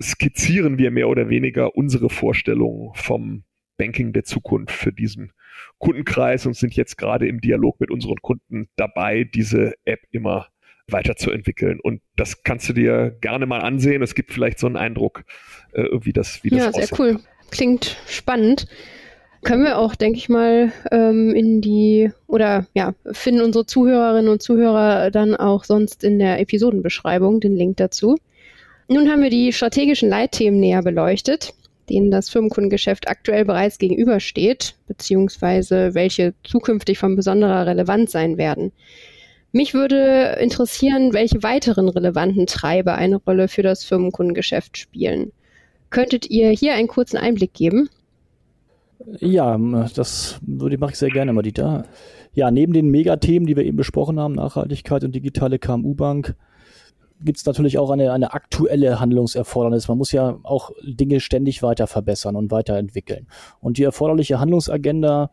skizzieren 0.00 0.78
wir 0.78 0.90
mehr 0.90 1.08
oder 1.08 1.28
weniger 1.28 1.76
unsere 1.76 2.08
Vorstellungen 2.08 2.92
vom 2.94 3.44
Banking 3.76 4.12
der 4.12 4.24
Zukunft 4.24 4.74
für 4.74 4.92
diesen 4.92 5.32
Kundenkreis 5.78 6.46
und 6.46 6.54
sind 6.54 6.74
jetzt 6.74 6.96
gerade 6.96 7.26
im 7.26 7.40
Dialog 7.40 7.80
mit 7.80 7.90
unseren 7.90 8.16
Kunden 8.22 8.68
dabei, 8.76 9.24
diese 9.24 9.74
App 9.84 10.00
immer 10.10 10.48
weiterzuentwickeln. 10.88 11.80
Und 11.80 12.00
das 12.16 12.42
kannst 12.42 12.68
du 12.68 12.72
dir 12.72 13.16
gerne 13.20 13.46
mal 13.46 13.60
ansehen. 13.60 14.02
Es 14.02 14.14
gibt 14.14 14.32
vielleicht 14.32 14.58
so 14.58 14.66
einen 14.66 14.76
Eindruck, 14.76 15.24
äh, 15.72 15.84
wie 16.00 16.12
das, 16.12 16.44
wie 16.44 16.50
das 16.50 16.58
Ja, 16.58 16.72
sehr 16.72 16.98
cool. 16.98 17.20
Klingt 17.50 17.96
spannend. 18.06 18.66
Können 19.42 19.64
wir 19.64 19.78
auch, 19.78 19.96
denke 19.96 20.18
ich 20.18 20.28
mal, 20.28 20.72
ähm, 20.92 21.34
in 21.34 21.60
die 21.60 22.12
oder 22.28 22.66
ja, 22.74 22.94
finden 23.10 23.42
unsere 23.42 23.66
Zuhörerinnen 23.66 24.30
und 24.30 24.40
Zuhörer 24.40 25.10
dann 25.10 25.34
auch 25.34 25.64
sonst 25.64 26.04
in 26.04 26.20
der 26.20 26.38
Episodenbeschreibung 26.38 27.40
den 27.40 27.56
Link 27.56 27.78
dazu. 27.78 28.16
Nun 28.92 29.08
haben 29.08 29.22
wir 29.22 29.30
die 29.30 29.54
strategischen 29.54 30.10
Leitthemen 30.10 30.60
näher 30.60 30.82
beleuchtet, 30.82 31.54
denen 31.88 32.10
das 32.10 32.28
Firmenkundengeschäft 32.28 33.08
aktuell 33.08 33.46
bereits 33.46 33.78
gegenübersteht, 33.78 34.74
beziehungsweise 34.86 35.94
welche 35.94 36.34
zukünftig 36.44 36.98
von 36.98 37.16
besonderer 37.16 37.66
Relevanz 37.66 38.12
sein 38.12 38.36
werden. 38.36 38.70
Mich 39.50 39.72
würde 39.72 40.36
interessieren, 40.40 41.14
welche 41.14 41.42
weiteren 41.42 41.88
relevanten 41.88 42.46
Treiber 42.46 42.94
eine 42.94 43.16
Rolle 43.16 43.48
für 43.48 43.62
das 43.62 43.82
Firmenkundengeschäft 43.82 44.76
spielen. 44.76 45.32
Könntet 45.88 46.28
ihr 46.28 46.50
hier 46.50 46.74
einen 46.74 46.88
kurzen 46.88 47.16
Einblick 47.16 47.54
geben? 47.54 47.88
Ja, 49.20 49.58
das 49.94 50.38
mache 50.46 50.90
ich 50.90 50.98
sehr 50.98 51.10
gerne, 51.10 51.32
Madita. 51.32 51.84
Ja, 52.34 52.50
neben 52.50 52.74
den 52.74 52.90
Megathemen, 52.90 53.46
die 53.46 53.56
wir 53.56 53.64
eben 53.64 53.78
besprochen 53.78 54.20
haben, 54.20 54.34
Nachhaltigkeit 54.34 55.02
und 55.02 55.14
digitale 55.14 55.58
KMU-Bank, 55.58 56.34
gibt 57.24 57.38
es 57.38 57.46
natürlich 57.46 57.78
auch 57.78 57.90
eine, 57.90 58.12
eine 58.12 58.32
aktuelle 58.32 59.00
Handlungserfordernis. 59.00 59.88
Man 59.88 59.98
muss 59.98 60.12
ja 60.12 60.38
auch 60.42 60.70
Dinge 60.82 61.20
ständig 61.20 61.62
weiter 61.62 61.86
verbessern 61.86 62.36
und 62.36 62.50
weiterentwickeln. 62.50 63.26
Und 63.60 63.78
die 63.78 63.84
erforderliche 63.84 64.40
Handlungsagenda 64.40 65.30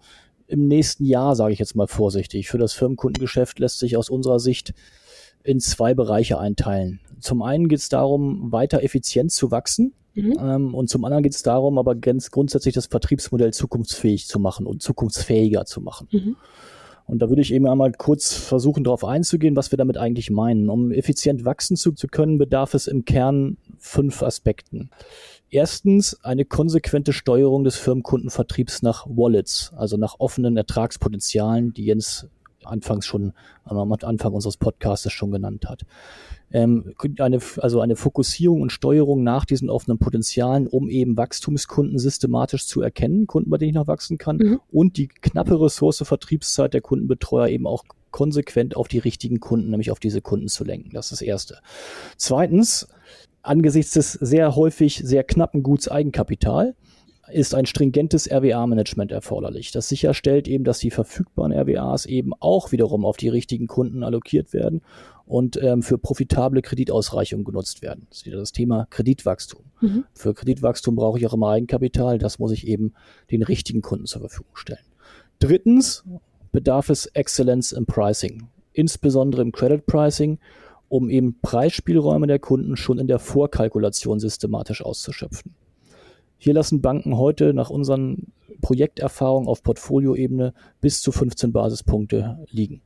im 0.48 0.68
nächsten 0.68 1.06
Jahr, 1.06 1.36
sage 1.36 1.54
ich 1.54 1.60
jetzt 1.60 1.76
mal 1.76 1.88
vorsichtig, 1.88 2.50
für 2.50 2.58
das 2.58 2.74
Firmenkundengeschäft 2.74 3.60
lässt 3.60 3.80
sich 3.80 3.98
aus 3.98 4.10
unserer 4.10 4.40
Sicht 4.40 4.74
in 5.44 5.60
zwei 5.60 5.94
Bereiche 5.94 6.40
einteilen. 6.40 7.00
Zum 7.20 7.42
einen 7.42 7.70
geht 7.70 7.80
es 7.80 7.90
darum, 7.90 8.52
weiter 8.52 8.84
effizient 8.84 9.32
zu 9.32 9.52
wachsen. 9.52 9.94
Mhm. 10.16 10.38
Ähm, 10.40 10.74
und 10.74 10.90
zum 10.90 11.06
anderen 11.06 11.24
geht 11.24 11.36
es 11.36 11.44
darum, 11.44 11.78
aber 11.78 11.96
ganz 11.96 12.32
grundsätzlich 12.32 12.74
das 12.74 12.88
Vertriebsmodell 12.88 13.54
zukunftsfähig 13.54 14.28
zu 14.28 14.40
machen 14.40 14.66
und 14.66 14.82
zukunftsfähiger 14.82 15.66
zu 15.66 15.82
machen. 15.82 16.08
Mhm. 16.12 16.36
Und 17.10 17.20
da 17.20 17.30
würde 17.30 17.42
ich 17.42 17.52
eben 17.52 17.68
einmal 17.68 17.92
kurz 17.92 18.34
versuchen, 18.34 18.84
darauf 18.84 19.04
einzugehen, 19.04 19.56
was 19.56 19.72
wir 19.72 19.78
damit 19.78 19.98
eigentlich 19.98 20.30
meinen. 20.30 20.70
Um 20.70 20.92
effizient 20.92 21.44
wachsen 21.44 21.76
zu, 21.76 21.92
zu 21.94 22.08
können, 22.08 22.38
bedarf 22.38 22.76
es 22.76 22.86
im 22.86 23.04
Kern 23.04 23.58
fünf 23.80 24.22
Aspekten. 24.22 24.92
Erstens 25.50 26.24
eine 26.24 26.46
konsequente 26.46 27.12
Steuerung 27.12 27.64
des 27.64 27.78
Firmenkundenvertriebs 27.78 28.84
nach 28.84 29.08
Wallets, 29.08 29.74
also 29.76 29.98
nach 29.98 30.20
offenen 30.20 30.56
Ertragspotenzialen, 30.56 31.74
die 31.74 31.86
Jens 31.86 32.28
anfangs 32.64 33.08
schon 33.08 33.34
am 33.64 33.92
Anfang 33.92 34.34
unseres 34.34 34.58
Podcasts 34.58 35.12
schon 35.12 35.32
genannt 35.32 35.66
hat. 35.68 35.86
Ähm, 36.52 36.94
eine, 37.20 37.40
also 37.58 37.80
eine 37.80 37.96
Fokussierung 37.96 38.62
und 38.62 38.72
Steuerung 38.72 39.24
nach 39.24 39.46
diesen 39.46 39.70
offenen 39.70 40.00
Potenzialen, 40.00 40.68
um 40.68 40.90
eben 40.90 41.16
Wachstumskunden 41.16 42.00
systematisch 42.00 42.66
zu 42.66 42.82
erkennen, 42.82 43.28
Kunden, 43.28 43.50
bei 43.50 43.58
denen 43.58 43.70
ich 43.70 43.76
noch 43.76 43.88
wachsen 43.88 44.18
kann, 44.18 44.38
mhm. 44.38 44.60
und 44.72 44.98
die 44.98 45.08
knappe 45.08 45.62
Ressource 45.62 46.02
Vertriebszeit 46.04 46.74
der 46.74 46.82
Kundenbetreuer 46.82 47.50
eben 47.50 47.68
auch 47.68 47.84
konsequent 48.12 48.76
auf 48.76 48.88
die 48.88 48.98
richtigen 48.98 49.40
Kunden, 49.40 49.70
nämlich 49.70 49.92
auf 49.92 50.00
diese 50.00 50.22
Kunden 50.22 50.48
zu 50.48 50.64
lenken. 50.64 50.90
Das 50.94 51.08
ist 51.08 51.12
das 51.12 51.22
Erste. 51.22 51.60
Zweitens, 52.18 52.88
angesichts 53.44 53.94
des 53.94 54.14
sehr 54.14 54.56
häufig 54.56 55.02
sehr 55.04 55.24
knappen 55.24 55.64
Guts 55.64 55.88
Eigenkapital 55.88 56.76
ist 57.32 57.54
ein 57.54 57.68
stringentes 57.68 58.30
RWA-Management 58.30 59.12
erforderlich. 59.12 59.72
Das 59.72 59.88
sicherstellt 59.88 60.48
eben, 60.48 60.64
dass 60.64 60.80
die 60.80 60.90
verfügbaren 60.90 61.54
RWAs 61.54 62.06
eben 62.06 62.32
auch 62.40 62.72
wiederum 62.72 63.06
auf 63.06 63.18
die 63.18 63.30
richtigen 63.30 63.68
Kunden 63.68 64.04
allokiert 64.04 64.52
werden 64.54 64.82
und 65.30 65.62
ähm, 65.62 65.84
für 65.84 66.00
profitable 66.00 66.64
Kreditausreichung 66.64 67.44
genutzt 67.44 67.84
werden. 67.84 68.08
Das 68.10 68.20
ist 68.20 68.26
wieder 68.26 68.40
das 68.40 68.52
Thema 68.52 68.88
Kreditwachstum. 68.90 69.62
Mhm. 69.80 70.06
Für 70.16 70.34
Kreditwachstum 70.34 70.96
brauche 70.96 71.20
ich 71.20 71.28
auch 71.28 71.36
immer 71.36 71.50
Eigenkapital. 71.50 72.18
Das 72.18 72.40
muss 72.40 72.52
ich 72.52 72.66
eben 72.66 72.94
den 73.30 73.44
richtigen 73.44 73.84
Kunden 73.84 74.08
zur 74.08 74.22
Verfügung 74.22 74.56
stellen. 74.56 74.84
Drittens 75.38 76.04
bedarf 76.52 76.90
es 76.90 77.06
Excellence 77.06 77.74
im 77.74 77.86
Pricing, 77.86 78.48
insbesondere 78.74 79.44
im 79.44 79.52
Credit 79.52 79.86
Pricing 79.86 80.40
um 80.88 81.12
eben 81.12 81.40
Preisspielräume 81.44 82.26
der 82.26 82.40
Kunden 82.40 82.76
schon 82.76 82.98
in 82.98 83.06
der 83.06 83.20
Vorkalkulation 83.20 84.20
systematisch 84.20 84.84
auszuschöpfen. 84.84 85.54
Hier 86.40 86.56
lassen 86.56 86.82
Banken 86.82 87.18
heute 87.18 87.54
nach 87.54 87.70
unseren 87.70 88.32
Projekterfahrungen 88.62 89.48
auf 89.48 89.62
Portfolioebene 89.62 90.56
bis 90.82 91.04
zu 91.04 91.12
15 91.12 91.52
Basispunkte 91.52 92.40
liegen. 92.50 92.82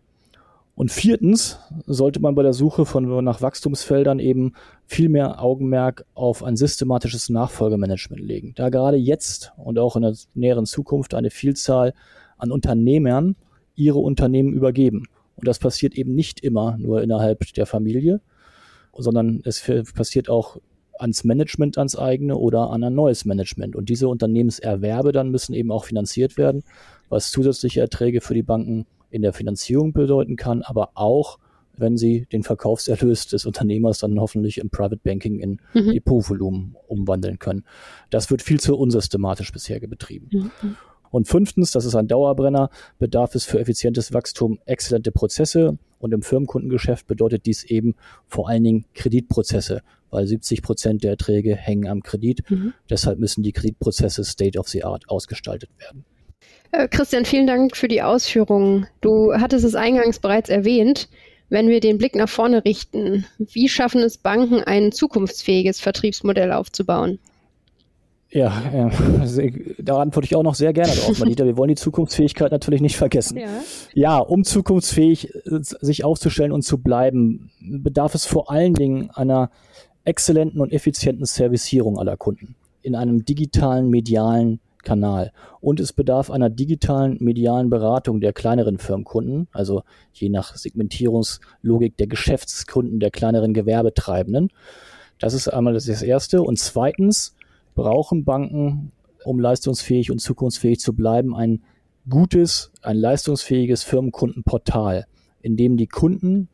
Und 0.76 0.92
viertens 0.92 1.60
sollte 1.86 2.20
man 2.20 2.34
bei 2.34 2.42
der 2.42 2.54
Suche 2.54 2.86
von 2.86 3.24
nach 3.24 3.42
Wachstumsfeldern 3.42 4.20
eben 4.20 4.54
viel 4.88 5.08
mehr 5.08 5.42
Augenmerk 5.42 6.06
auf 6.16 6.44
ein 6.44 6.56
systematisches 6.56 7.30
Nachfolgemanagement 7.30 8.22
legen, 8.22 8.54
da 8.56 8.70
gerade 8.70 8.98
jetzt 8.98 9.54
und 9.58 9.78
auch 9.78 9.96
in 9.96 10.02
der 10.02 10.16
näheren 10.34 10.66
Zukunft 10.66 11.14
eine 11.14 11.30
Vielzahl 11.30 11.94
an 12.38 12.52
Unternehmern 12.52 13.36
ihre 13.76 14.00
Unternehmen 14.00 14.52
übergeben 14.52 15.06
und 15.36 15.48
das 15.48 15.60
passiert 15.60 15.96
eben 15.96 16.16
nicht 16.16 16.40
immer 16.40 16.78
nur 16.78 17.02
innerhalb 17.02 17.40
der 17.54 17.66
Familie, 17.66 18.22
sondern 18.98 19.42
es 19.46 19.62
passiert 19.94 20.30
auch 20.30 20.58
ans 21.00 21.24
Management, 21.24 21.78
ans 21.78 21.98
eigene 21.98 22.38
oder 22.38 22.70
an 22.70 22.84
ein 22.84 22.94
neues 22.94 23.26
Management. 23.26 23.76
Und 23.76 23.90
diese 23.90 24.08
Unternehmenserwerbe 24.08 25.12
dann 25.12 25.32
müssen 25.32 25.54
eben 25.54 25.72
auch 25.72 25.86
finanziert 25.86 26.38
werden, 26.38 26.64
was 27.10 27.32
zusätzliche 27.32 27.82
Erträge 27.82 28.22
für 28.22 28.36
die 28.36 28.44
Banken 28.44 28.86
in 29.14 29.22
der 29.22 29.34
Finanzierung 29.34 29.94
bedeuten 29.94 30.36
kann, 30.36 30.64
aber 30.64 30.92
auch, 30.96 31.38
wenn 31.76 31.98
sie 31.98 32.26
den 32.32 32.44
Verkaufserlös 32.44 33.28
des 33.28 33.46
Unternehmers 33.46 34.00
dann 34.00 34.20
hoffentlich 34.20 34.58
im 34.58 34.70
Private 34.70 34.98
Banking 35.04 35.40
in 35.40 35.62
mhm. 35.74 35.92
Depotvolumen 35.92 36.76
umwandeln 36.88 37.40
können. 37.40 37.64
Das 38.10 38.30
wird 38.32 38.42
viel 38.42 38.60
zu 38.60 38.76
unsystematisch 38.76 39.52
bisher 39.52 39.80
betrieben. 39.80 40.30
Mhm. 40.32 40.76
Und 41.12 41.28
fünftens, 41.28 41.70
das 41.70 41.86
ist 41.86 41.94
ein 41.94 42.08
Dauerbrenner, 42.08 42.72
bedarf 42.98 43.36
es 43.36 43.46
für 43.46 43.60
effizientes 43.60 44.14
Wachstum 44.14 44.58
exzellente 44.66 45.12
Prozesse. 45.12 45.78
Und 46.00 46.12
im 46.12 46.24
Firmenkundengeschäft 46.24 47.06
bedeutet 47.06 47.46
dies 47.46 47.64
eben 47.64 47.94
vor 48.26 48.50
allen 48.50 48.64
Dingen 48.64 48.86
Kreditprozesse, 48.96 49.84
weil 50.10 50.26
70 50.26 50.64
Prozent 50.64 51.04
der 51.04 51.12
Erträge 51.12 51.56
hängen 51.56 51.88
am 51.88 52.02
Kredit. 52.02 52.50
Mhm. 52.50 52.74
Deshalb 52.90 53.20
müssen 53.20 53.44
die 53.44 53.52
Kreditprozesse 53.52 54.24
State 54.24 54.58
of 54.58 54.68
the 54.68 54.84
Art 54.84 55.08
ausgestaltet 55.08 55.70
werden. 55.78 56.04
Äh, 56.72 56.88
Christian, 56.88 57.26
vielen 57.26 57.48
Dank 57.48 57.78
für 57.78 57.88
die 57.88 58.02
Ausführungen. 58.02 58.88
Du 59.02 59.34
hattest 59.34 59.66
es 59.66 59.76
eingangs 59.76 60.20
bereits 60.20 60.50
erwähnt. 60.50 61.08
Wenn 61.50 61.68
wir 61.68 61.80
den 61.80 62.00
Blick 62.00 62.16
nach 62.16 62.30
vorne 62.30 62.66
richten, 62.66 63.26
wie 63.38 63.70
schaffen 63.70 64.02
es 64.02 64.18
Banken, 64.18 64.64
ein 64.64 64.92
zukunftsfähiges 64.92 65.80
Vertriebsmodell 65.80 66.52
aufzubauen? 66.52 67.20
Ja, 68.32 68.90
äh, 68.90 69.52
da 69.78 70.02
antworte 70.02 70.26
ich 70.26 70.36
auch 70.36 70.42
noch 70.42 70.56
sehr 70.56 70.74
gerne 70.74 70.92
drauf, 70.92 71.20
Manita. 71.20 71.46
Wir 71.46 71.56
wollen 71.56 71.70
die 71.70 71.76
Zukunftsfähigkeit 71.76 72.52
natürlich 72.52 72.82
nicht 72.82 72.98
vergessen. 72.98 73.38
Ja. 73.38 73.48
ja, 73.94 74.18
um 74.18 74.44
zukunftsfähig 74.44 75.36
äh, 75.36 75.40
sich 75.62 76.04
aufzustellen 76.04 76.52
und 76.52 76.64
zu 76.64 76.80
bleiben, 76.80 77.52
bedarf 77.62 78.16
es 78.16 78.26
vor 78.26 78.50
allen 78.50 78.74
Dingen 78.74 79.12
einer 79.12 79.52
exzellenten 80.06 80.60
und 80.60 80.74
effizienten 80.74 81.26
Servicierung 81.26 82.00
aller 82.00 82.18
Kunden 82.18 82.56
in 82.82 82.96
einem 82.96 83.24
digitalen, 83.24 83.90
medialen 83.90 84.60
Kanal. 84.84 85.32
Und 85.60 85.80
es 85.80 85.94
bedarf 85.94 86.30
einer 86.30 86.50
digitalen, 86.50 87.18
medialen 87.20 87.70
Beratung 87.70 88.22
der 88.22 88.34
kleineren 88.34 88.78
Firmenkunden, 88.78 89.48
also 89.52 89.84
je 90.14 90.30
nach 90.30 90.56
Segmentierungslogik 90.56 91.98
der 91.98 92.08
Geschäftskunden 92.08 93.00
der 93.00 93.12
kleineren 93.12 93.54
Gewerbetreibenden. 93.54 94.50
Das 95.20 95.34
ist 95.34 95.48
einmal 95.48 95.74
das 95.74 95.88
Erste. 95.88 96.42
Und 96.42 96.60
zweitens 96.60 97.36
brauchen 97.76 98.26
Banken, 98.26 98.92
um 99.24 99.40
leistungsfähig 99.40 100.12
und 100.12 100.20
zukunftsfähig 100.20 100.80
zu 100.80 100.94
bleiben, 100.94 101.36
ein 101.36 101.64
gutes, 102.10 102.72
ein 102.82 102.98
leistungsfähiges 102.98 103.84
Firmenkundenportal, 103.84 105.06
in 105.42 105.56
dem 105.56 105.78
die 105.78 105.88
Kunden 105.88 106.50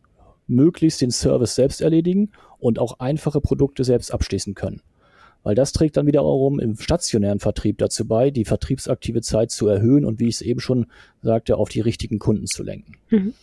möglichst 0.47 1.01
den 1.01 1.11
Service 1.11 1.55
selbst 1.55 1.81
erledigen 1.81 2.31
und 2.59 2.79
auch 2.79 2.99
einfache 2.99 3.41
Produkte 3.41 3.83
selbst 3.83 4.13
abschließen 4.13 4.55
können. 4.55 4.81
Weil 5.43 5.56
das 5.56 5.71
trägt 5.71 5.97
dann 5.97 6.06
wiederum 6.06 6.60
im 6.60 6.78
stationären 6.78 7.39
Vertrieb 7.39 7.78
dazu 7.78 8.06
bei, 8.06 8.30
die 8.30 8.45
vertriebsaktive 8.45 9.21
Zeit 9.21 9.52
zu 9.52 9.67
erhöhen 9.67 10.06
und 10.06 10.19
wie 10.19 10.28
ich 10.28 10.36
es 10.36 10.41
eben 10.41 10.60
schon 10.60 10.88
sagte, 11.21 11.58
auf 11.58 11.69
die 11.69 11.82
richtigen 11.82 12.19
Kunden 12.19 12.45
zu 12.45 12.63
lenken. 12.63 12.95
Mhm. 13.10 13.34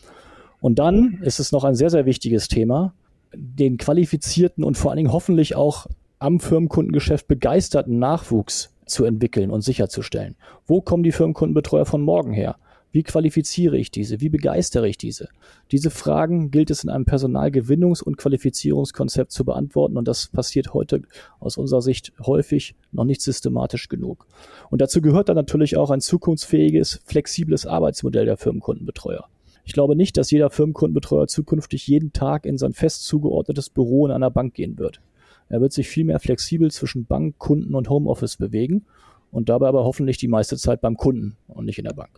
Und 0.61 0.79
dann 0.79 1.21
ist 1.23 1.41
es 1.41 1.53
noch 1.53 1.65
ein 1.65 1.75
sehr, 1.75 1.91
sehr 1.91 2.07
wichtiges 2.07 2.49
Thema, 2.49 2.93
den 3.35 3.77
qualifizierten 3.77 4.65
und 4.65 4.77
vor 4.77 4.91
allen 4.91 4.99
Dingen 4.99 5.13
hoffentlich 5.13 5.55
auch 5.55 5.87
am 6.19 6.41
Firmenkundengeschäft 6.41 7.29
begeisterten 7.29 7.99
Nachwuchs 7.99 8.73
zu 8.87 9.05
entwickeln 9.05 9.51
und 9.51 9.63
sicherzustellen. 9.63 10.37
Wo 10.67 10.81
kommen 10.81 11.03
die 11.03 11.13
Firmenkundenbetreuer 11.13 11.87
von 11.87 12.03
morgen 12.03 12.33
her? 12.33 12.57
Wie 12.97 13.03
qualifiziere 13.03 13.77
ich 13.77 13.91
diese? 13.91 14.23
Wie 14.23 14.31
begeistere 14.31 14.89
ich 14.89 14.97
diese? 14.97 15.29
Diese 15.71 15.91
Fragen 15.91 16.51
gilt 16.51 16.71
es 16.71 16.83
in 16.83 16.89
einem 16.89 17.05
Personalgewinnungs- 17.05 18.03
und 18.03 18.17
Qualifizierungskonzept 18.17 19.33
zu 19.33 19.45
beantworten 19.45 19.99
und 19.99 20.09
das 20.09 20.29
passiert 20.29 20.73
heute 20.73 21.03
aus 21.39 21.59
unserer 21.59 21.83
Sicht 21.83 22.15
häufig 22.25 22.75
noch 22.93 23.05
nicht 23.05 23.21
systematisch 23.21 23.91
genug. 23.91 24.27
Und 24.71 24.81
dazu 24.81 25.03
gehört 25.03 25.29
dann 25.29 25.37
natürlich 25.37 25.77
auch 25.77 25.91
ein 25.91 26.01
zukunftsfähiges, 26.01 27.03
flexibles 27.05 27.67
Arbeitsmodell 27.67 28.25
der 28.25 28.39
Firmenkundenbetreuer. 28.39 29.27
Ich 29.67 29.75
glaube 29.75 29.95
nicht, 29.95 30.17
dass 30.17 30.31
jeder 30.31 30.49
Firmenkundenbetreuer 30.49 31.27
zukünftig 31.27 31.87
jeden 31.87 32.15
Tag 32.15 32.47
in 32.47 32.57
sein 32.57 32.73
fest 32.73 33.05
zugeordnetes 33.05 33.69
Büro 33.69 34.07
in 34.07 34.13
einer 34.13 34.31
Bank 34.31 34.55
gehen 34.55 34.79
wird. 34.79 35.03
Er 35.51 35.61
wird 35.61 35.75
sich 35.75 35.89
vielmehr 35.89 36.19
flexibel 36.19 36.71
zwischen 36.71 37.05
Bank, 37.05 37.37
Kunden 37.37 37.75
und 37.75 37.91
Homeoffice 37.91 38.39
bewegen 38.39 38.87
und 39.31 39.51
dabei 39.51 39.69
aber 39.69 39.85
hoffentlich 39.85 40.17
die 40.17 40.29
meiste 40.29 40.57
Zeit 40.57 40.81
beim 40.81 40.97
Kunden 40.97 41.37
und 41.47 41.67
nicht 41.67 41.77
in 41.77 41.85
der 41.85 41.93
Bank. 41.93 42.17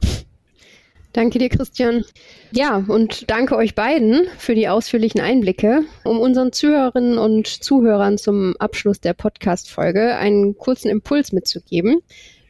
Danke 1.12 1.38
dir, 1.38 1.48
Christian. 1.48 2.04
Ja, 2.52 2.84
und 2.86 3.30
danke 3.30 3.56
euch 3.56 3.74
beiden 3.74 4.26
für 4.36 4.54
die 4.54 4.68
ausführlichen 4.68 5.20
Einblicke. 5.20 5.84
Um 6.04 6.20
unseren 6.20 6.52
Zuhörerinnen 6.52 7.18
und 7.18 7.46
Zuhörern 7.46 8.18
zum 8.18 8.54
Abschluss 8.58 9.00
der 9.00 9.14
Podcast-Folge 9.14 10.16
einen 10.16 10.56
kurzen 10.56 10.90
Impuls 10.90 11.32
mitzugeben. 11.32 12.02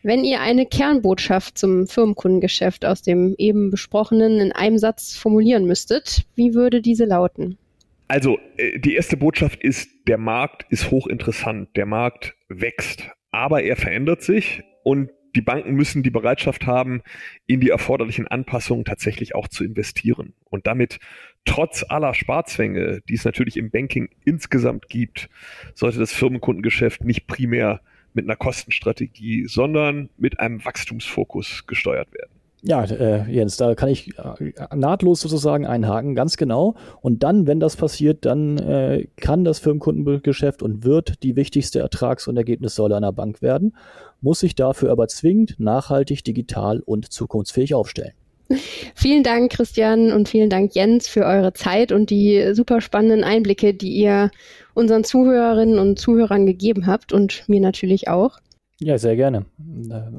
Wenn 0.03 0.25
ihr 0.25 0.41
eine 0.41 0.67
Kernbotschaft 0.67 1.59
zum 1.59 1.87
Firmenkundengeschäft 1.87 2.85
aus 2.85 3.03
dem 3.03 3.35
eben 3.39 3.71
besprochenen 3.71 4.41
in 4.41 4.53
einem 4.53 4.79
Satz 4.79 5.17
formulieren 5.17 5.65
müsstet, 5.65 6.23
wie 6.35 6.55
würde 6.55 6.81
diese 6.81 7.05
lauten? 7.05 7.59
Also, 8.07 8.39
äh, 8.57 8.79
die 8.79 8.95
erste 8.95 9.17
Botschaft 9.17 9.63
ist, 9.63 9.91
der 10.07 10.19
Markt 10.19 10.65
ist 10.71 10.91
hochinteressant, 10.91 11.77
der 11.77 11.87
Markt 11.87 12.35
wächst, 12.49 13.03
aber 13.31 13.63
er 13.63 13.77
verändert 13.77 14.23
sich 14.23 14.63
und 14.83 15.11
die 15.35 15.41
Banken 15.41 15.75
müssen 15.75 16.03
die 16.03 16.11
Bereitschaft 16.11 16.67
haben, 16.67 17.03
in 17.47 17.61
die 17.61 17.71
erforderlichen 17.71 18.27
Anpassungen 18.27 18.85
tatsächlich 18.85 19.35
auch 19.35 19.49
zu 19.49 19.65
investieren 19.65 20.35
und 20.45 20.67
damit 20.67 20.99
trotz 21.45 21.85
aller 21.89 22.15
Sparzwänge, 22.15 23.01
die 23.09 23.15
es 23.15 23.25
natürlich 23.25 23.57
im 23.57 23.71
Banking 23.71 24.09
insgesamt 24.25 24.89
gibt, 24.89 25.29
sollte 25.75 25.99
das 25.99 26.13
Firmenkundengeschäft 26.13 27.05
nicht 27.05 27.27
primär 27.27 27.81
mit 28.15 28.25
einer 28.25 28.37
Kostenstrategie, 28.37 29.47
sondern 29.47 30.09
mit 30.17 30.41
einem 30.41 30.65
Wachstumsfokus 30.65 31.67
gesteuert 31.67 32.13
werden. 32.13 32.38
Ja, 32.63 32.83
äh, 32.85 33.31
Jens, 33.31 33.57
da 33.57 33.75
kann 33.77 33.89
ich 33.89 34.19
äh, 34.19 34.53
nahtlos 34.75 35.21
sozusagen 35.21 35.65
einhaken, 35.65 36.17
ganz 36.17 36.37
genau. 36.37 36.75
Und 37.01 37.23
dann, 37.23 37.47
wenn 37.47 37.61
das 37.61 37.77
passiert, 37.77 38.25
dann 38.25 38.59
äh, 38.59 39.07
kann 39.17 39.45
das 39.45 39.61
Firmenkundengeschäft 39.61 40.63
und 40.63 40.85
wird 40.85 41.23
die 41.23 41.37
wichtigste 41.37 41.79
Ertrags- 41.79 42.27
und 42.27 42.37
Ergebnissäule 42.37 42.97
einer 42.97 43.13
Bank 43.13 43.43
werden, 43.43 43.77
muss 44.21 44.41
sich 44.41 44.57
dafür 44.57 44.91
aber 44.91 45.07
zwingend 45.07 45.55
nachhaltig, 45.59 46.25
digital 46.25 46.81
und 46.81 47.13
zukunftsfähig 47.13 47.75
aufstellen. 47.75 48.15
Vielen 48.95 49.23
Dank, 49.23 49.53
Christian, 49.53 50.11
und 50.11 50.29
vielen 50.29 50.51
Dank, 50.51 50.75
Jens, 50.75 51.07
für 51.07 51.27
eure 51.27 51.53
Zeit 51.53 51.93
und 51.93 52.11
die 52.11 52.55
super 52.55 52.81
spannenden 52.81 53.23
Einblicke, 53.23 53.75
die 53.75 53.93
ihr 53.93 54.31
unseren 54.75 55.05
Zuhörerinnen 55.05 55.79
und 55.79 55.99
Zuhörern 55.99 56.47
gegeben 56.47 56.87
habt 56.87 57.13
und 57.13 57.45
mir 57.47 57.61
natürlich 57.61 58.09
auch. 58.09 58.39
Ja, 58.81 58.97
sehr 58.97 59.17
gerne. 59.17 59.45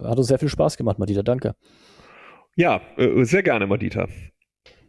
Hat 0.04 0.18
uns 0.18 0.28
sehr 0.28 0.38
viel 0.38 0.50
Spaß 0.50 0.78
gemacht, 0.78 1.00
Madita. 1.00 1.24
Danke. 1.24 1.56
Ja, 2.60 2.82
äh, 2.98 3.24
sehr 3.24 3.42
gerne, 3.42 3.68
Madita. 3.68 4.10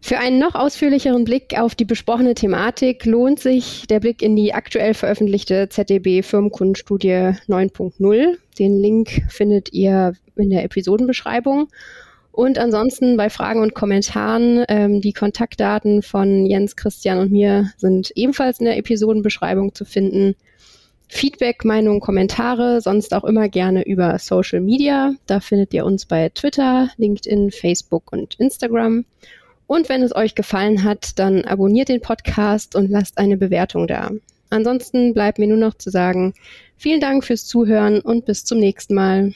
Für 0.03 0.19
einen 0.19 0.41
noch 0.41 0.57
ausführlicheren 0.57 1.25
Blick 1.25 1.57
auf 1.57 1.77
die 1.77 1.85
besprochene 1.85 2.35
Thematik 2.35 3.05
lohnt 3.05 3.39
sich 3.39 3.87
der 3.89 4.01
Blick 4.01 4.23
in 4.23 4.35
die 4.35 4.53
aktuell 4.53 4.93
veröffentlichte 4.93 5.69
ZDB 5.69 6.23
Firmenkundenstudie 6.23 7.37
9.0. 7.47 8.39
Den 8.59 8.81
Link 8.81 9.23
findet 9.29 9.73
ihr 9.73 10.15
in 10.35 10.51
der 10.51 10.65
Episodenbeschreibung. 10.65 11.69
Und 12.33 12.59
ansonsten 12.59 13.17
bei 13.17 13.31
Fragen 13.31 13.63
und 13.63 13.75
Kommentaren, 13.75 14.65
ähm, 14.69 15.01
die 15.01 15.13
Kontaktdaten 15.13 16.03
von 16.03 16.47
Jens, 16.47 16.75
Christian 16.75 17.19
und 17.19 17.31
mir 17.31 17.71
sind 17.77 18.11
ebenfalls 18.17 18.59
in 18.59 18.67
der 18.67 18.79
Episodenbeschreibung 18.79 19.77
zu 19.77 19.85
finden. 19.85 20.35
Feedback, 21.13 21.65
Meinungen, 21.65 21.99
Kommentare, 21.99 22.81
sonst 22.81 23.13
auch 23.13 23.25
immer 23.25 23.49
gerne 23.49 23.85
über 23.85 24.17
Social 24.21 24.61
Media. 24.61 25.13
Da 25.27 25.41
findet 25.41 25.75
ihr 25.75 25.85
uns 25.85 26.07
bei 26.07 26.29
Twitter, 26.29 26.89
LinkedIn, 26.99 27.51
Facebook 27.51 28.13
und 28.13 28.37
Instagram. 28.37 29.05
Und 29.67 29.89
wenn 29.89 30.03
es 30.03 30.15
euch 30.15 30.37
gefallen 30.37 30.85
hat, 30.85 31.19
dann 31.19 31.45
abonniert 31.45 31.89
den 31.89 32.01
Podcast 32.01 32.77
und 32.77 32.91
lasst 32.91 33.19
eine 33.19 33.37
Bewertung 33.37 33.89
da. 33.89 34.13
Ansonsten 34.51 35.13
bleibt 35.13 35.41
mir 35.41 35.49
nur 35.49 35.59
noch 35.59 35.75
zu 35.75 35.91
sagen, 35.91 36.33
vielen 36.77 37.01
Dank 37.01 37.25
fürs 37.25 37.45
Zuhören 37.45 38.01
und 38.01 38.25
bis 38.25 38.45
zum 38.45 38.59
nächsten 38.59 38.95
Mal. 38.95 39.33